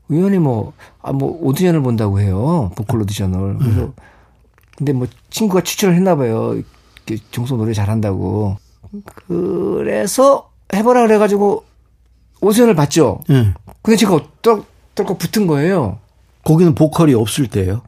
우연히 0.09 0.39
뭐, 0.39 0.73
아, 1.03 1.11
뭐, 1.13 1.37
오디션을 1.39 1.81
본다고 1.83 2.19
해요. 2.19 2.71
보컬 2.75 2.99
오디션을. 3.03 3.59
그래서, 3.59 3.93
근데 4.75 4.91
뭐, 4.91 5.05
친구가 5.29 5.61
추천을 5.61 5.93
했나 5.95 6.15
봐요. 6.15 6.55
이렇게 6.55 7.23
정소 7.29 7.57
노래 7.57 7.73
잘한다고. 7.73 8.57
그래서 9.27 10.48
해보라 10.73 11.01
그래가지고 11.01 11.65
오디션을 12.41 12.75
봤죠. 12.75 13.19
예. 13.29 13.53
근데 13.81 13.97
제가 13.97 14.19
떨, 14.41 14.63
떨컥 14.95 15.17
붙은 15.17 15.47
거예요. 15.47 15.99
거기는 16.43 16.73
보컬이 16.75 17.13
없을 17.13 17.47
때예요. 17.47 17.81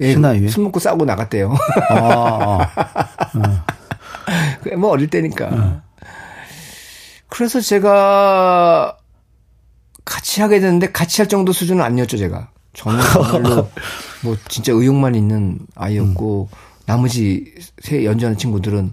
예, 0.00 0.12
신화위에? 0.12 0.48
술 0.48 0.64
먹고 0.64 0.80
싸고 0.80 1.04
나갔대요. 1.04 1.54
아, 1.90 2.66
아. 2.74 3.64
그래, 4.62 4.76
뭐 4.76 4.90
어릴 4.90 5.08
때니까. 5.08 5.82
그래서 7.28 7.60
제가 7.60 8.96
같이 10.04 10.40
하게 10.40 10.60
됐는데 10.60 10.92
같이 10.92 11.20
할 11.20 11.28
정도 11.28 11.52
수준은 11.52 11.84
아니었죠, 11.84 12.16
제가. 12.16 12.50
저는 12.72 13.00
정말로 13.12 13.68
뭐 14.24 14.36
진짜 14.48 14.72
의욕만 14.72 15.14
있는 15.14 15.58
아이였고 15.74 16.48
나머지 16.86 17.52
세 17.80 18.04
연주하는 18.04 18.38
친구들은 18.38 18.92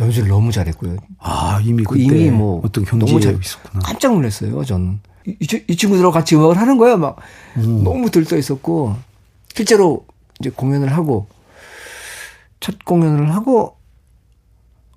연주를 0.00 0.28
너무 0.28 0.52
잘했고요. 0.52 0.96
아, 1.18 1.60
이미 1.64 1.82
그 1.84 1.98
이미 1.98 2.30
뭐 2.30 2.60
어떤 2.64 2.84
너무 2.84 3.06
경지에 3.06 3.32
잘- 3.32 3.40
있었구나. 3.40 3.82
깜짝 3.84 4.12
놀랐어요, 4.14 4.64
저는. 4.64 5.00
이, 5.26 5.36
이 5.68 5.76
친구들하고 5.76 6.12
같이 6.12 6.36
음악을 6.36 6.56
하는 6.56 6.78
거야. 6.78 6.96
막 6.96 7.16
음. 7.56 7.82
너무 7.84 8.10
들떠 8.10 8.36
있었고 8.36 8.96
실제로 9.54 10.06
이제 10.40 10.50
공연을 10.50 10.92
하고 10.92 11.26
첫 12.60 12.84
공연을 12.84 13.34
하고 13.34 13.76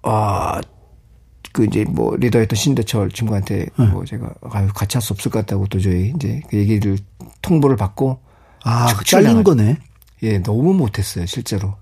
아. 0.03 0.61
그 1.53 1.65
이제 1.65 1.83
뭐 1.83 2.15
리더였던 2.15 2.55
신대철 2.55 3.09
친구한테 3.11 3.65
네. 3.77 3.85
뭐 3.87 4.05
제가 4.05 4.33
아유 4.51 4.69
같이 4.73 4.95
할 4.95 5.01
수 5.01 5.11
없을 5.11 5.29
것 5.29 5.39
같다고 5.39 5.67
도저히 5.67 6.13
이제 6.15 6.39
그 6.49 6.55
얘기를 6.55 6.97
통보를 7.41 7.75
받고 7.75 8.19
아, 8.63 8.87
쭉 8.87 9.05
잘린. 9.05 9.43
거네. 9.43 9.77
예, 10.23 10.37
너무 10.41 10.73
못했어요, 10.73 11.25
실제로. 11.25 11.73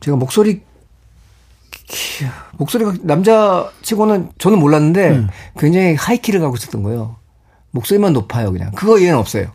제가 0.00 0.16
목소리, 0.16 0.54
키- 0.54 0.64
목소리가 2.58 2.94
남자 3.02 3.70
치고는 3.82 4.30
저는 4.38 4.58
몰랐는데 4.58 5.08
음. 5.10 5.28
굉장히 5.58 5.94
하이키를 5.94 6.40
가고 6.40 6.56
있었던 6.56 6.82
거예요. 6.82 7.16
목소리만 7.70 8.12
높아요, 8.12 8.52
그냥. 8.52 8.70
그거 8.72 9.00
얘는 9.00 9.16
없어요. 9.16 9.48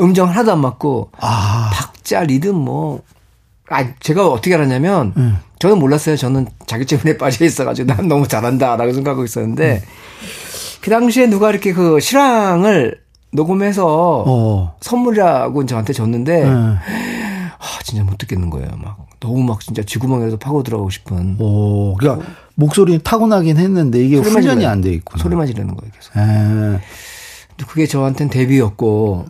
음정 0.00 0.28
하나도 0.28 0.52
안 0.52 0.60
맞고, 0.60 1.10
아, 1.18 1.70
박자, 1.72 2.24
리듬 2.24 2.54
뭐, 2.54 3.02
아, 3.68 3.84
제가 4.00 4.28
어떻게 4.28 4.54
알았냐면, 4.54 5.14
음. 5.16 5.38
저는 5.58 5.78
몰랐어요. 5.78 6.16
저는 6.16 6.46
자기점에 6.66 7.16
빠져 7.18 7.44
있어가지고 7.44 7.92
난 7.92 8.08
너무 8.08 8.28
잘한다라고 8.28 8.92
생각하고 8.92 9.24
있었는데, 9.24 9.82
그 10.80 10.90
당시에 10.90 11.26
누가 11.26 11.50
이렇게 11.50 11.72
그 11.72 11.98
실황을 11.98 13.00
녹음해서 13.32 14.24
어. 14.26 14.76
선물이라고 14.80 15.66
저한테 15.66 15.92
줬는데, 15.92 16.42
예. 16.42 16.46
아, 16.46 17.78
진짜 17.82 18.04
못 18.04 18.18
듣겠는 18.18 18.50
거예요. 18.50 18.68
막 18.76 19.06
너무 19.20 19.42
막 19.42 19.60
진짜 19.60 19.82
쥐구멍에서 19.82 20.36
파고 20.38 20.62
들어가고 20.62 20.90
싶은 20.90 21.36
오, 21.40 21.94
그러니까 21.96 22.26
목소리는 22.54 23.00
타고나긴 23.02 23.56
했는데 23.56 24.04
이게 24.04 24.16
훈련이. 24.18 24.66
안 24.66 24.80
돼 24.80 24.92
있구나. 24.92 25.22
소리만 25.22 25.46
지르는 25.46 25.74
거예요. 25.74 25.92
계속. 25.92 26.16
예. 26.16 26.20
근데 27.48 27.64
그게 27.68 27.86
저한테는 27.86 28.30
데뷔였고 28.30 29.26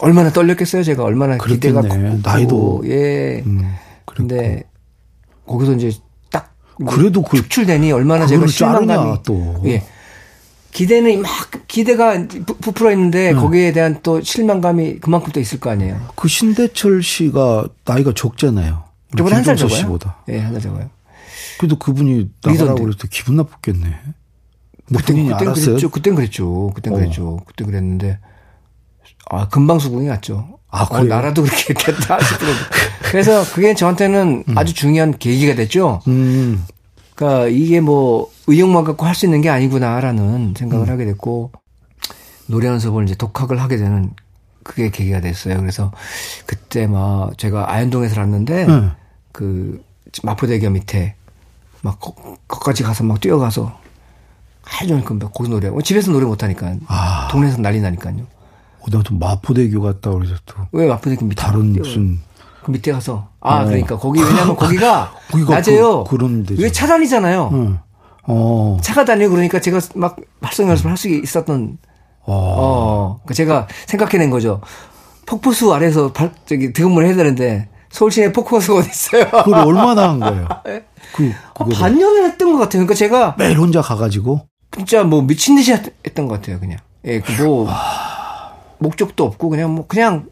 얼마나 0.00 0.30
떨렸겠어요. 0.32 0.82
제가 0.82 1.04
얼마나 1.04 1.36
기대가 1.36 1.82
그렇겠네. 1.82 2.10
컸고 2.10 2.28
나이도. 2.30 2.82
예. 2.86 3.42
음, 3.44 3.74
근데 4.06 4.62
거기서 5.46 5.74
이제 5.74 5.92
딱 6.30 6.54
그래도 6.88 7.22
그- 7.22 7.36
축출되니 7.36 7.92
얼마나 7.92 8.26
제가 8.26 8.40
그걸 8.46 8.54
자르냐, 8.54 8.78
실망감이 8.94 9.22
또. 9.24 9.62
예. 9.66 9.82
기대는 10.72 11.22
막 11.22 11.30
기대가 11.66 12.26
부- 12.26 12.56
부풀어 12.58 12.92
있는데 12.92 13.32
음. 13.32 13.40
거기에 13.40 13.72
대한 13.72 14.00
또 14.02 14.20
실망감이 14.20 15.00
그만큼 15.00 15.32
또 15.32 15.40
있을 15.40 15.58
거 15.60 15.70
아니에요. 15.70 16.08
그 16.16 16.28
신대철 16.28 17.02
씨가 17.02 17.66
나이가 17.84 18.12
적잖아요. 18.14 18.84
우리 19.12 19.18
저보다 19.18 19.36
한살 19.36 19.56
김종서 19.56 19.76
적어요. 19.82 19.98
예, 20.28 20.38
한살 20.38 20.62
적어요. 20.62 20.90
그래도 21.58 21.76
그분이 21.78 22.30
나가라고 22.44 22.90
때 22.92 23.08
기분 23.10 23.36
나빴겠네. 23.36 23.88
뭐 24.90 24.98
그때 25.00 25.12
본인이 25.12 25.32
그땐 25.32 25.48
알았어요? 25.48 25.66
그랬죠. 25.66 25.90
그땐 25.90 26.14
그랬죠. 26.14 26.70
그땐 26.74 26.92
어. 26.92 26.96
그랬죠. 26.96 27.40
그때 27.46 27.64
그랬는데 27.64 28.18
아 29.30 29.48
금방 29.48 29.78
수긍이 29.78 30.06
갔죠. 30.06 30.58
아, 30.68 30.86
어? 30.88 31.02
나라도 31.02 31.42
그렇게 31.42 31.74
했겠다 31.74 32.20
싶더라고. 32.20 32.58
그래서 33.10 33.44
그게 33.52 33.74
저한테는 33.74 34.44
아주 34.54 34.72
중요한 34.72 35.18
계기가 35.18 35.54
됐죠. 35.56 36.00
음. 36.06 36.64
그러니까 37.20 37.48
이게 37.48 37.80
뭐 37.80 38.30
의욕만 38.46 38.84
갖고 38.84 39.04
할 39.04 39.14
수 39.14 39.26
있는 39.26 39.42
게 39.42 39.50
아니구나라는 39.50 40.54
생각을 40.56 40.86
음. 40.88 40.92
하게 40.92 41.04
됐고 41.04 41.52
노래 42.46 42.66
연습을 42.68 43.04
이제 43.04 43.14
독학을 43.14 43.60
하게 43.60 43.76
되는 43.76 44.10
그게 44.62 44.90
계기가 44.90 45.20
됐어요. 45.20 45.58
그래서 45.60 45.92
그때 46.46 46.86
막 46.86 47.36
제가 47.36 47.70
아현동에서 47.72 48.14
살았는데 48.14 48.66
네. 48.66 48.90
그 49.32 49.84
마포대교 50.22 50.70
밑에 50.70 51.14
막 51.82 52.00
거, 52.00 52.14
거기까지 52.48 52.82
가서 52.82 53.04
막 53.04 53.20
뛰어가서 53.20 53.78
하루 54.62 54.88
종일 54.88 55.04
그 55.04 55.18
거기서 55.18 55.48
노래 55.50 55.68
어, 55.68 55.80
집에서 55.82 56.10
노래 56.12 56.24
못하니까 56.26 56.74
아. 56.86 57.28
동네에서 57.30 57.58
난리 57.58 57.80
나니까요. 57.80 58.16
어, 58.80 58.84
나또 58.90 59.14
마포대교 59.16 59.80
갔다 59.82 60.10
그래서 60.10 60.34
또 60.46 60.54
왜 60.72 60.86
마포대교 60.86 61.24
밑에 61.26 61.40
다른 61.42 61.72
뛰어- 61.74 61.82
무슨 61.82 62.18
그 62.62 62.70
밑에 62.70 62.92
가서 62.92 63.28
아 63.40 63.62
어. 63.62 63.64
그러니까 63.64 63.96
거기 63.98 64.20
왜냐면 64.22 64.54
거기가 64.56 65.12
거기가 65.30 65.54
낮에요. 65.54 66.04
그- 66.04 66.16
그런 66.16 66.44
데죠. 66.44 66.62
왜 66.62 66.70
차단이잖아요. 66.70 67.50
응. 67.52 67.78
어. 68.26 68.78
차가 68.82 69.04
다니고 69.04 69.30
그러니까 69.32 69.60
제가 69.60 69.80
막 69.94 70.16
발성 70.40 70.68
연습을 70.68 70.90
할 70.90 70.96
수 70.96 71.08
있었던 71.08 71.78
어. 72.26 72.32
어, 72.32 73.20
그 73.26 73.34
제가 73.34 73.66
생각해낸 73.86 74.30
거죠. 74.30 74.60
폭포수 75.26 75.72
아래서 75.72 76.12
발, 76.12 76.32
저기 76.46 76.72
득음을 76.72 77.06
해야 77.06 77.14
되는데 77.16 77.68
서울 77.90 78.10
시내 78.10 78.32
폭포수가 78.32 78.78
어디 78.80 78.88
있어요? 78.90 79.24
그걸 79.24 79.54
얼마나 79.66 80.10
한 80.10 80.20
거예요? 80.20 80.46
그 81.14 81.32
아, 81.54 81.64
반년을 81.64 82.24
했던 82.24 82.52
것 82.52 82.58
같아요. 82.58 82.80
그러니까 82.80 82.94
제가 82.94 83.34
매일 83.38 83.58
혼자 83.58 83.80
가가지고 83.80 84.42
진짜 84.76 85.02
뭐 85.02 85.22
미친 85.22 85.56
듯이 85.56 85.72
했- 85.72 85.92
했던 86.06 86.28
것 86.28 86.34
같아요. 86.40 86.60
그냥 86.60 86.78
예, 87.06 87.20
그뭐 87.20 87.68
목적도 88.78 89.24
없고 89.24 89.48
그냥 89.48 89.74
뭐 89.74 89.86
그냥 89.86 90.26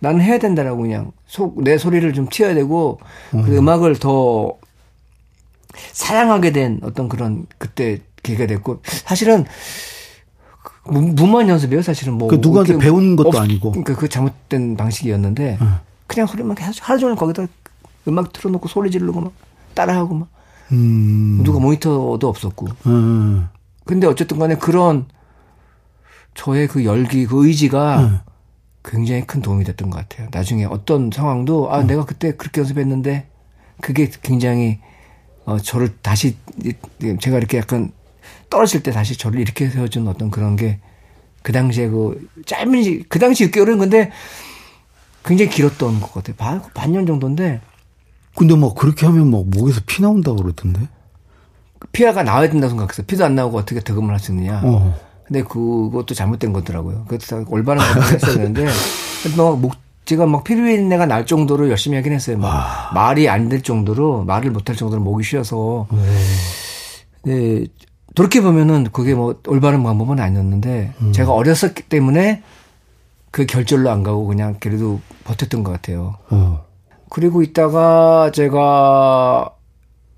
나는 0.00 0.20
해야 0.20 0.38
된다라고 0.38 0.82
그냥 0.82 1.12
속 1.26 1.62
내 1.62 1.78
소리를 1.78 2.12
좀 2.12 2.28
튀어야 2.28 2.54
되고 2.54 2.98
그 3.30 3.56
음악을 3.56 3.96
더 3.98 4.54
사랑하게 5.92 6.52
된 6.52 6.80
어떤 6.82 7.08
그런 7.08 7.46
그때 7.58 8.00
계기가 8.22 8.46
됐고 8.46 8.80
사실은 8.84 9.44
그 10.62 10.90
무- 10.90 11.12
무모한 11.12 11.48
연습이에요. 11.48 11.82
사실은 11.82 12.14
뭐 12.14 12.28
그 12.28 12.36
누구한테 12.36 12.76
배운 12.78 13.16
것도 13.16 13.28
없- 13.28 13.36
아니고. 13.36 13.70
그러니까 13.70 13.94
그 13.96 14.08
잘못된 14.08 14.76
방식이었는데 14.76 15.58
그냥 16.06 16.26
소리만 16.26 16.54
계속 16.56 16.88
하루 16.88 16.98
종일 16.98 17.16
거기다 17.16 17.46
음악 18.08 18.32
틀어놓고 18.32 18.68
소리 18.68 18.90
지르고 18.90 19.20
막 19.20 19.32
따라하고 19.74 20.14
막 20.14 20.28
음. 20.72 21.40
누가 21.44 21.60
모니터도 21.60 22.20
없었고 22.28 22.66
음. 22.86 23.48
근데 23.84 24.06
어쨌든 24.06 24.38
간에 24.38 24.56
그런 24.56 25.06
저의 26.34 26.68
그 26.68 26.84
열기, 26.84 27.26
그 27.26 27.46
의지가 27.46 28.22
굉장히 28.84 29.26
큰 29.26 29.42
도움이 29.42 29.64
됐던 29.64 29.90
것 29.90 29.98
같아요. 29.98 30.28
나중에 30.32 30.64
어떤 30.64 31.10
상황도, 31.10 31.72
아, 31.72 31.82
내가 31.82 32.04
그때 32.04 32.32
그렇게 32.36 32.60
연습했는데, 32.60 33.26
그게 33.80 34.10
굉장히, 34.22 34.80
어, 35.44 35.58
저를 35.58 35.94
다시, 36.02 36.36
제가 37.20 37.36
이렇게 37.38 37.58
약간 37.58 37.92
떨어질 38.48 38.82
때 38.82 38.90
다시 38.90 39.16
저를 39.16 39.40
이렇게 39.40 39.68
세워준 39.68 40.08
어떤 40.08 40.30
그런 40.30 40.56
게, 40.56 40.80
그 41.42 41.52
당시에 41.52 41.88
그, 41.88 42.28
짧은, 42.46 42.82
시- 42.82 43.04
그 43.08 43.18
당시 43.18 43.44
6개월은 43.50 43.78
근데 43.78 44.10
굉장히 45.24 45.50
길었던 45.50 46.00
것 46.00 46.12
같아요. 46.14 46.36
반, 46.36 46.62
반년 46.74 47.06
정도인데, 47.06 47.60
근데 48.34 48.54
뭐 48.54 48.74
그렇게 48.74 49.06
하면 49.06 49.30
막 49.30 49.44
목에서 49.46 49.80
피 49.86 50.00
나온다고 50.02 50.36
그러던데. 50.38 50.88
피아가 51.92 52.22
나와야 52.22 52.48
된다고 52.48 52.70
생각했어요. 52.70 53.06
피도 53.06 53.24
안 53.24 53.34
나오고 53.34 53.58
어떻게 53.58 53.80
득음을 53.80 54.10
할 54.12 54.18
수 54.20 54.32
있느냐. 54.32 54.60
어. 54.64 55.09
근데 55.30 55.44
그것도 55.44 56.12
잘못된 56.14 56.52
거더라고요. 56.52 57.04
그것도 57.06 57.44
다 57.44 57.44
올바른 57.48 57.80
거라고 57.80 58.02
했어야 58.14 58.34
되는데, 58.34 58.66
뭐, 59.36 59.54
목, 59.54 59.74
제가 60.04 60.26
막 60.26 60.42
피부인내가 60.42 61.06
날 61.06 61.24
정도로 61.24 61.70
열심히 61.70 61.96
하긴 61.98 62.12
했어요. 62.12 62.36
막 62.36 62.90
말이 62.92 63.28
안 63.28 63.48
될 63.48 63.62
정도로, 63.62 64.24
말을 64.24 64.50
못 64.50 64.68
할 64.68 64.74
정도로 64.74 65.00
목이 65.00 65.22
쉬어서. 65.22 65.86
네, 67.22 67.64
돌이켜보면은 68.16 68.88
그게 68.92 69.14
뭐 69.14 69.36
올바른 69.46 69.84
방법은 69.84 70.18
아니었는데, 70.18 70.94
제가 71.12 71.32
어렸었기 71.32 71.84
때문에 71.84 72.42
그 73.30 73.46
결절로 73.46 73.88
안 73.90 74.02
가고 74.02 74.26
그냥 74.26 74.56
그래도 74.58 75.00
버텼던 75.22 75.62
것 75.62 75.70
같아요. 75.70 76.16
어. 76.30 76.64
그리고 77.08 77.42
있다가 77.42 78.32
제가 78.32 79.48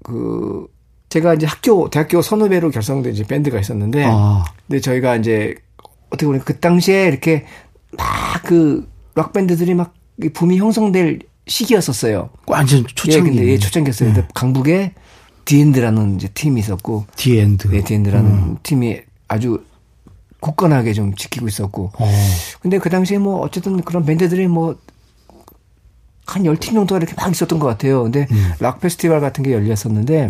그 0.03 0.67
제가 1.13 1.35
이제 1.35 1.45
학교 1.47 1.91
대학교 1.91 2.23
선후배로 2.23 2.71
결성된 2.71 3.13
이제 3.13 3.23
밴드가 3.25 3.61
있었는데 3.61 4.05
아. 4.07 4.45
근데 4.67 4.81
저희가 4.81 5.17
이제 5.17 5.55
어떻게 6.09 6.25
보면 6.25 6.41
그 6.45 6.59
당시에 6.59 7.07
이렇게 7.09 7.45
막 7.99 8.43
그 8.45 8.91
락 9.15 9.35
밴드들이 9.35 9.75
막 9.75 9.93
붐이 10.33 10.57
형성될 10.57 11.19
시기였었어요. 11.47 12.31
완전 12.47 12.87
초창기. 12.95 13.29
예, 13.29 13.33
근데 13.35 13.47
예, 13.53 13.59
초창기였어요. 13.59 14.15
근데 14.15 14.27
강북에 14.33 14.95
The 15.45 15.63
End라는 15.63 16.17
이제 16.17 16.29
팀이 16.29 16.59
있었고 16.61 17.05
The 17.17 17.39
End. 17.39 17.69
네, 17.69 17.85
The 17.85 18.03
End라는 18.03 18.57
팀이 18.63 19.03
아주 19.29 19.63
굳건하게 20.41 20.95
좀 20.95 21.15
지키고 21.15 21.47
있었고 21.47 21.93
어. 21.99 22.11
근데 22.63 22.79
그 22.79 22.89
당시에 22.89 23.19
뭐 23.19 23.41
어쨌든 23.41 23.83
그런 23.83 24.07
밴드들이 24.07 24.49
뭐 24.49 24.57
한 24.57 24.64
열 24.64 24.72
팀 24.72 24.79
정도가 26.73 26.97
이렇게 26.99 27.13
막 27.15 27.31
있었던 27.31 27.59
것 27.59 27.67
같아요. 27.67 28.05
근데 28.05 28.27
락 28.61 28.81
페스티벌 28.81 29.21
같은 29.21 29.45
게 29.45 29.53
열렸었는데 29.53 30.29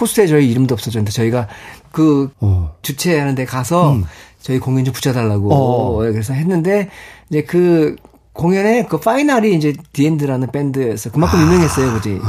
포스터에 0.00 0.26
저희 0.26 0.50
이름도 0.50 0.72
없었는데 0.72 1.12
저희가 1.12 1.46
그 1.92 2.30
어. 2.40 2.74
주최하는 2.80 3.34
데 3.34 3.44
가서 3.44 3.98
저희 4.40 4.58
공연 4.58 4.86
좀 4.86 4.94
붙여달라고 4.94 5.52
어. 5.52 5.96
그래서 5.98 6.32
했는데 6.32 6.88
이제 7.28 7.42
그 7.42 7.96
공연에 8.32 8.86
그 8.86 8.98
파이널이 8.98 9.54
이제 9.54 9.74
The 9.92 10.06
End라는 10.06 10.50
밴드에서 10.52 11.10
그만큼 11.10 11.40
유명했어요, 11.42 11.92
그지? 11.94 12.12
이제. 12.12 12.22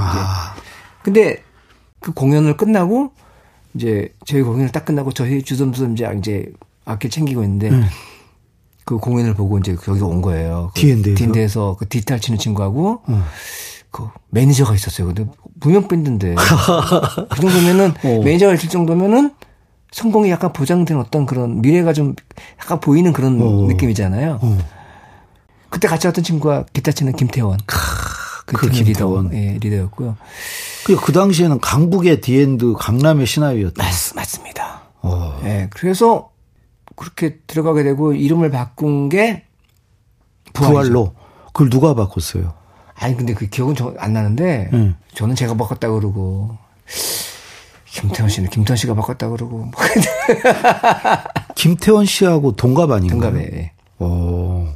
근데 1.04 1.44
그 2.02 2.12
공연을 2.12 2.58
끝나고 2.58 3.12
이제 3.76 4.14
저희 4.26 4.42
공연을 4.42 4.74
딱 4.74 4.84
끝나고 4.84 5.14
저희 5.14 5.42
주섬주섬 5.42 5.94
이제 5.94 6.14
이제 6.18 6.52
악기 6.84 7.10
챙기고 7.10 7.44
있는데 7.44 7.72
그 8.84 8.98
공연을 8.98 9.36
보고 9.36 9.58
이제 9.60 9.78
여기 9.88 10.02
온 10.02 10.22
거예요. 10.22 10.72
그 10.74 10.82
디엔드에서? 10.82 11.18
디엔드에서 11.18 11.78
그 11.80 11.88
디탈 11.88 12.20
치는 12.20 12.38
친구하고 12.38 13.04
어. 13.06 13.24
그 13.92 14.08
매니저가 14.30 14.74
있었어요. 14.74 15.08
근데 15.08 15.26
무명 15.60 15.88
밴드인데 15.88 16.36
그 17.30 17.42
정도면은 17.42 17.94
어. 18.04 18.24
매니저가 18.24 18.54
있을 18.54 18.70
정도면은 18.70 19.34
성공이 19.92 20.30
약간 20.32 20.54
보장된 20.54 20.98
어떤 20.98 21.26
그런 21.26 21.62
미래가 21.62 21.92
좀 21.92 22.16
약간 22.60 22.80
보이는 22.80 23.12
그런 23.12 23.42
어. 23.42 23.68
느낌이잖아요. 23.68 24.40
어. 24.42 24.58
그때 25.70 25.88
같이 25.88 26.08
왔던 26.08 26.24
친구가 26.24 26.66
기타 26.74 26.92
치는 26.92 27.14
김태원. 27.14 27.58
그, 28.46 28.58
그 28.58 28.70
김태원. 28.70 29.30
리더, 29.30 29.36
예, 29.38 29.58
리더였고요. 29.62 30.18
그, 30.86 30.96
그 30.96 31.12
당시에는 31.12 31.60
강북의 31.60 32.22
The 32.22 32.48
End 32.48 32.74
강남의 32.78 33.26
시나위였다. 33.26 33.84
맞, 33.84 33.92
맞습니다. 34.16 34.82
어. 35.02 35.40
예, 35.46 35.68
그래서 35.72 36.32
그렇게 36.96 37.38
들어가게 37.48 37.84
되고 37.84 38.14
이름을 38.14 38.52
바꾼 38.52 39.10
게 39.10 39.46
부활이죠. 40.54 40.94
부활로. 40.94 41.16
그걸 41.48 41.70
누가 41.70 41.94
바꿨어요? 41.94 42.54
아니 43.02 43.18
근데 43.18 43.34
그 43.34 43.48
기억은 43.48 43.76
저 43.76 43.94
안 43.98 44.14
나는데 44.14 44.70
응. 44.74 44.96
저는 45.16 45.36
제가 45.36 45.56
바꿨다 45.56 45.90
그러고 45.90 46.58
김태원 47.86 48.30
씨는 48.30 48.50
김태원 48.50 48.78
씨가 48.78 48.94
바꿨다 48.94 49.30
그러고 49.30 49.58
뭐 49.58 49.72
김태원 51.56 52.06
씨하고 52.06 52.56
동갑 52.56 52.92
아닌가요? 52.92 53.20
동갑에 53.22 53.72
어. 54.00 54.74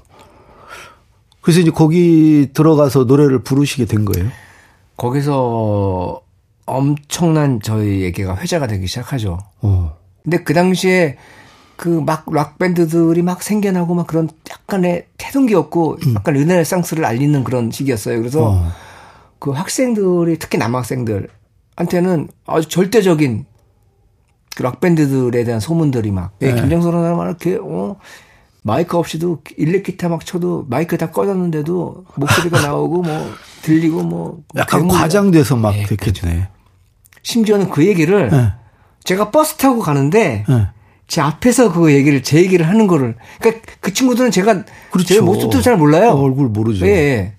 그래서 1.41 1.59
이제 1.59 1.71
거기 1.71 2.49
들어가서 2.53 3.03
노래를 3.05 3.43
부르시게 3.43 3.85
된 3.85 4.05
거예요? 4.05 4.29
거기서 4.97 6.21
엄청난 6.65 7.61
저희에게가 7.61 8.37
회자가 8.37 8.65
되기 8.67 8.87
시작하죠. 8.87 9.37
어. 9.61 9.95
근데 10.23 10.43
그 10.43 10.53
당시에 10.53 11.17
그 11.77 12.01
막 12.01 12.25
락 12.31 12.57
밴드들이 12.57 13.21
막 13.21 13.43
생겨나고 13.43 13.95
막 13.95 14.07
그런 14.07 14.29
약간의 14.49 15.07
태동기였고 15.17 15.97
약간 16.15 16.33
르네상스를 16.35 17.03
알리는 17.05 17.43
그런 17.43 17.71
시기였어요. 17.71 18.17
그래서 18.19 18.51
어. 18.51 18.67
그 19.39 19.51
학생들이 19.51 20.39
특히 20.39 20.57
남학생들한테는 20.57 22.29
아주 22.47 22.69
절대적인 22.69 23.45
그 24.55 24.63
락밴드들에 24.63 25.43
대한 25.43 25.59
소문들이 25.59 26.11
막 26.11 26.31
예, 26.41 26.53
네. 26.53 26.61
김정선은 26.61 27.17
막 27.17 27.25
이렇게 27.25 27.57
어 27.61 27.97
마이크 28.63 28.97
없이도 28.97 29.41
일렉 29.57 29.83
기타 29.83 30.07
막 30.09 30.25
쳐도 30.25 30.65
마이크 30.69 30.97
다 30.97 31.11
꺼졌는데도 31.11 32.05
목소리가 32.15 32.61
나오고 32.65 33.01
뭐 33.03 33.31
들리고 33.63 34.01
뭐 34.03 34.43
약간. 34.55 34.87
과장돼서 34.87 35.57
막 35.57 35.75
예, 35.75 35.83
됐겠네. 35.83 36.47
심지어는 37.21 37.69
그 37.69 37.85
얘기를 37.85 38.29
네. 38.29 38.53
제가 39.03 39.29
버스 39.31 39.55
타고 39.57 39.79
가는데 39.81 40.45
네. 40.47 40.67
제 41.07 41.21
앞에서 41.21 41.71
그 41.71 41.93
얘기를 41.93 42.23
제 42.23 42.37
얘기를 42.39 42.67
하는 42.67 42.87
거를 42.87 43.15
그러니까 43.39 43.63
그 43.79 43.93
친구들은 43.93 44.31
제가 44.31 44.63
그렇죠. 44.91 45.07
제 45.13 45.21
모습도 45.21 45.61
잘 45.61 45.77
몰라요. 45.77 46.11
어, 46.11 46.21
얼굴 46.23 46.47
모르죠. 46.49 46.85
예, 46.87 46.91
예. 46.91 47.33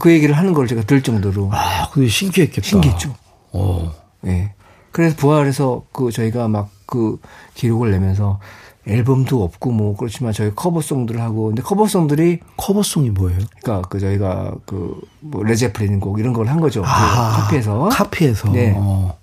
그 0.00 0.10
얘기를 0.10 0.36
하는 0.36 0.54
걸 0.54 0.66
제가 0.66 0.82
들 0.82 1.02
정도로 1.02 1.50
아, 1.52 1.88
근데 1.92 2.08
신기했겠다. 2.08 2.66
신기했죠. 2.66 3.14
어. 3.52 3.92
예. 4.26 4.52
그래서 4.92 5.16
부활에서 5.16 5.84
그 5.92 6.10
저희가 6.10 6.48
막 6.48 6.70
그 6.86 7.18
기록을 7.54 7.90
내면서 7.92 8.38
앨범도 8.86 9.42
없고 9.42 9.70
뭐 9.72 9.96
그렇지만 9.96 10.34
저희 10.34 10.54
cover 10.54 10.74
song들을 10.74 11.18
하고 11.18 11.46
근데 11.46 11.62
커버송들이 11.62 12.40
커버송이 12.58 13.08
뭐예요? 13.10 13.38
그러니까 13.62 13.88
그 13.88 13.98
저희가 13.98 14.54
그 14.66 14.99
뭐 14.99 15.42
레드 15.44 15.63
제플린 15.63 15.98
곡 15.98 16.18
이런 16.20 16.34
걸 16.34 16.46
한 16.46 16.60
거죠. 16.60 16.82
그 16.82 16.86
아, 16.88 17.38
카피해서. 17.40 17.88
카피해서. 17.88 18.50
네. 18.52 18.74
어. 18.76 19.16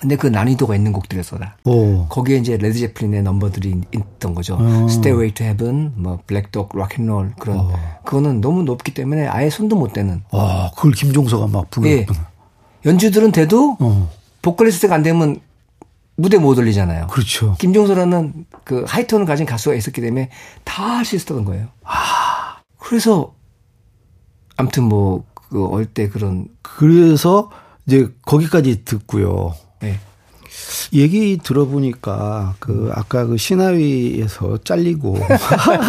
근데 0.00 0.16
그 0.16 0.26
난이도가 0.28 0.74
있는 0.74 0.92
곡들이었어요. 0.92 1.58
오. 1.64 2.06
거기에 2.08 2.38
이제 2.38 2.56
레드 2.56 2.78
제플린의 2.78 3.22
넘버들이 3.22 3.82
있던 3.94 4.34
거죠. 4.34 4.54
어. 4.58 4.86
Stairway 4.88 5.34
to 5.34 5.44
Heaven, 5.44 5.92
뭐 5.96 6.18
Black 6.26 6.54
Dog, 6.54 6.76
Rock 6.76 6.97
and 6.97 7.13
Roll 7.13 7.34
그런 7.38 7.58
어. 7.58 7.72
그거는 8.04 8.40
너무 8.40 8.62
높기 8.62 8.94
때문에 8.94 9.26
아예 9.26 9.50
손도 9.50 9.76
못 9.76 9.92
대는. 9.92 10.22
아, 10.30 10.70
그걸 10.74 10.92
김종서가 10.92 11.46
막 11.48 11.66
예. 11.84 12.06
불렀구나. 12.06 12.28
연주들은 12.86 13.32
돼도 13.32 13.76
어. 13.78 14.10
보컬리스트가 14.40 14.94
안 14.94 15.02
되면 15.02 15.38
무대 16.16 16.38
못 16.38 16.56
올리잖아요. 16.58 17.06
그렇죠. 17.08 17.54
김종서라는 17.58 18.46
그 18.64 18.84
하이톤을 18.86 19.26
가진 19.26 19.44
가수가 19.44 19.74
있었기 19.74 20.00
때문에 20.00 20.30
다 20.64 20.96
할 20.96 21.04
수 21.04 21.16
있었던 21.16 21.44
거예요. 21.44 21.68
그래서 22.78 23.34
아무튼 24.56 24.84
뭐그 24.84 25.66
어릴 25.66 25.86
때 25.86 26.08
그런 26.08 26.48
그래서 26.62 27.50
이제 27.86 28.08
거기까지 28.26 28.84
듣고요. 28.84 29.54
예. 29.84 29.98
얘기 30.92 31.38
들어보니까 31.42 32.56
그 32.58 32.90
아까 32.94 33.24
그 33.24 33.36
신하위에서 33.36 34.58
잘리고 34.64 35.16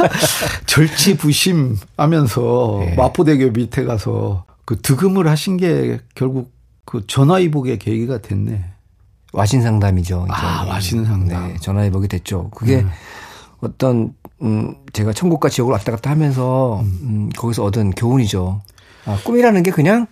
절치부심하면서 0.67 2.81
예. 2.85 2.95
마포대교 2.95 3.51
밑에 3.51 3.83
가서 3.83 4.45
그 4.65 4.79
득음을 4.79 5.27
하신 5.27 5.57
게 5.57 5.99
결국 6.15 6.51
그 6.85 7.05
전화위복의 7.07 7.79
계기가 7.79 8.19
됐네. 8.19 8.63
와신 9.33 9.61
상담이죠. 9.61 10.27
아, 10.29 10.65
와신 10.67 11.05
상담. 11.05 11.47
네, 11.47 11.55
전화위복이 11.59 12.09
됐죠. 12.09 12.49
그게 12.53 12.85
어떤 13.61 14.13
음 14.41 14.75
제가 14.91 15.13
천국과 15.13 15.49
지옥을 15.49 15.71
왔다 15.73 15.91
갔다 15.91 16.09
하면서 16.09 16.81
음 16.81 17.29
거기서 17.37 17.63
얻은 17.63 17.91
교훈이죠. 17.91 18.61
아, 19.05 19.17
꿈이라는 19.23 19.63
게 19.63 19.71
그냥 19.71 20.07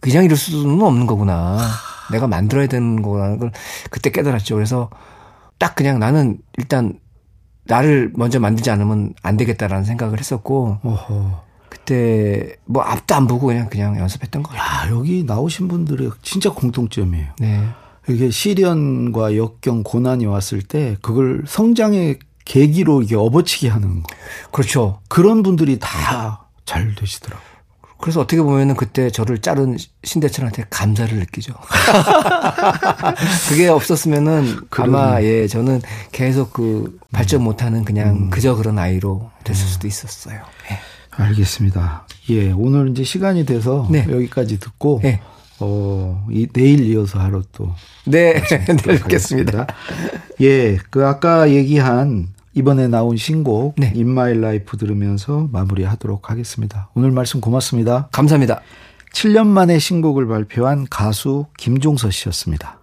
그냥 0.00 0.24
이룰 0.24 0.36
수는 0.36 0.82
없는 0.82 1.06
거구나. 1.06 1.58
내가 2.10 2.26
만들어야 2.26 2.66
되는 2.66 3.02
거라는 3.02 3.38
걸 3.38 3.52
그때 3.90 4.10
깨달았죠. 4.10 4.54
그래서 4.54 4.90
딱 5.58 5.74
그냥 5.74 5.98
나는 5.98 6.38
일단 6.58 6.98
나를 7.64 8.12
먼저 8.14 8.38
만들지 8.38 8.70
않으면 8.70 9.14
안 9.22 9.36
되겠다라는 9.36 9.84
생각을 9.84 10.18
했었고 10.18 10.78
어허. 10.82 11.44
그때 11.68 12.54
뭐 12.64 12.82
앞도 12.82 13.14
안 13.14 13.26
보고 13.26 13.46
그냥 13.46 13.68
그냥 13.68 13.98
연습했던 13.98 14.42
거예요. 14.42 14.60
야, 14.60 14.88
여기 14.90 15.24
나오신 15.24 15.68
분들의 15.68 16.10
진짜 16.22 16.50
공통점이에요. 16.50 17.26
네. 17.40 17.68
이게 18.08 18.30
시련과 18.30 19.36
역경, 19.36 19.82
고난이 19.82 20.26
왔을 20.26 20.62
때 20.62 20.96
그걸 21.02 21.42
성장의 21.46 22.20
계기로 22.44 23.02
이게 23.02 23.16
업어치게 23.16 23.68
하는 23.68 24.02
거. 24.02 24.08
그렇죠. 24.52 25.00
그런 25.08 25.42
분들이 25.42 25.78
다 25.80 26.46
잘 26.66 26.94
되시더라고요. 26.94 27.55
그래서 27.98 28.20
어떻게 28.20 28.42
보면은 28.42 28.76
그때 28.76 29.10
저를 29.10 29.38
자른 29.38 29.76
신대철한테 30.04 30.64
감사를 30.68 31.16
느끼죠. 31.18 31.54
그게 33.48 33.68
없었으면은 33.68 34.60
아마 34.70 35.22
예 35.22 35.46
저는 35.46 35.80
계속 36.12 36.52
그 36.52 36.98
발전 37.12 37.42
못하는 37.42 37.84
그냥 37.84 38.30
그저 38.30 38.54
그런 38.54 38.78
아이로 38.78 39.30
됐을 39.44 39.66
수도 39.66 39.86
있었어요. 39.88 40.40
예. 40.70 40.78
알겠습니다. 41.10 42.06
예, 42.30 42.52
오늘 42.52 42.90
이제 42.90 43.02
시간이 43.02 43.46
돼서 43.46 43.88
네. 43.90 44.06
여기까지 44.08 44.58
듣고 44.58 45.00
네. 45.02 45.20
어, 45.60 46.26
이 46.30 46.46
내일 46.52 46.84
이어서 46.84 47.18
하루 47.18 47.42
또 47.52 47.74
네, 48.04 48.42
내일 48.84 49.00
뵙겠습니다. 49.00 49.66
예, 50.42 50.76
그 50.90 51.06
아까 51.06 51.50
얘기한 51.50 52.28
이번에 52.56 52.88
나온 52.88 53.18
신곡 53.18 53.74
네. 53.76 53.88
In 53.88 54.08
My 54.08 54.32
Life 54.32 54.78
들으면서 54.78 55.46
마무리하도록 55.52 56.30
하겠습니다. 56.30 56.88
오늘 56.94 57.10
말씀 57.10 57.42
고맙습니다. 57.42 58.08
감사합니다. 58.12 58.62
7년 59.12 59.46
만에 59.46 59.78
신곡을 59.78 60.26
발표한 60.26 60.86
가수 60.88 61.46
김종서 61.58 62.10
씨였습니다. 62.10 62.75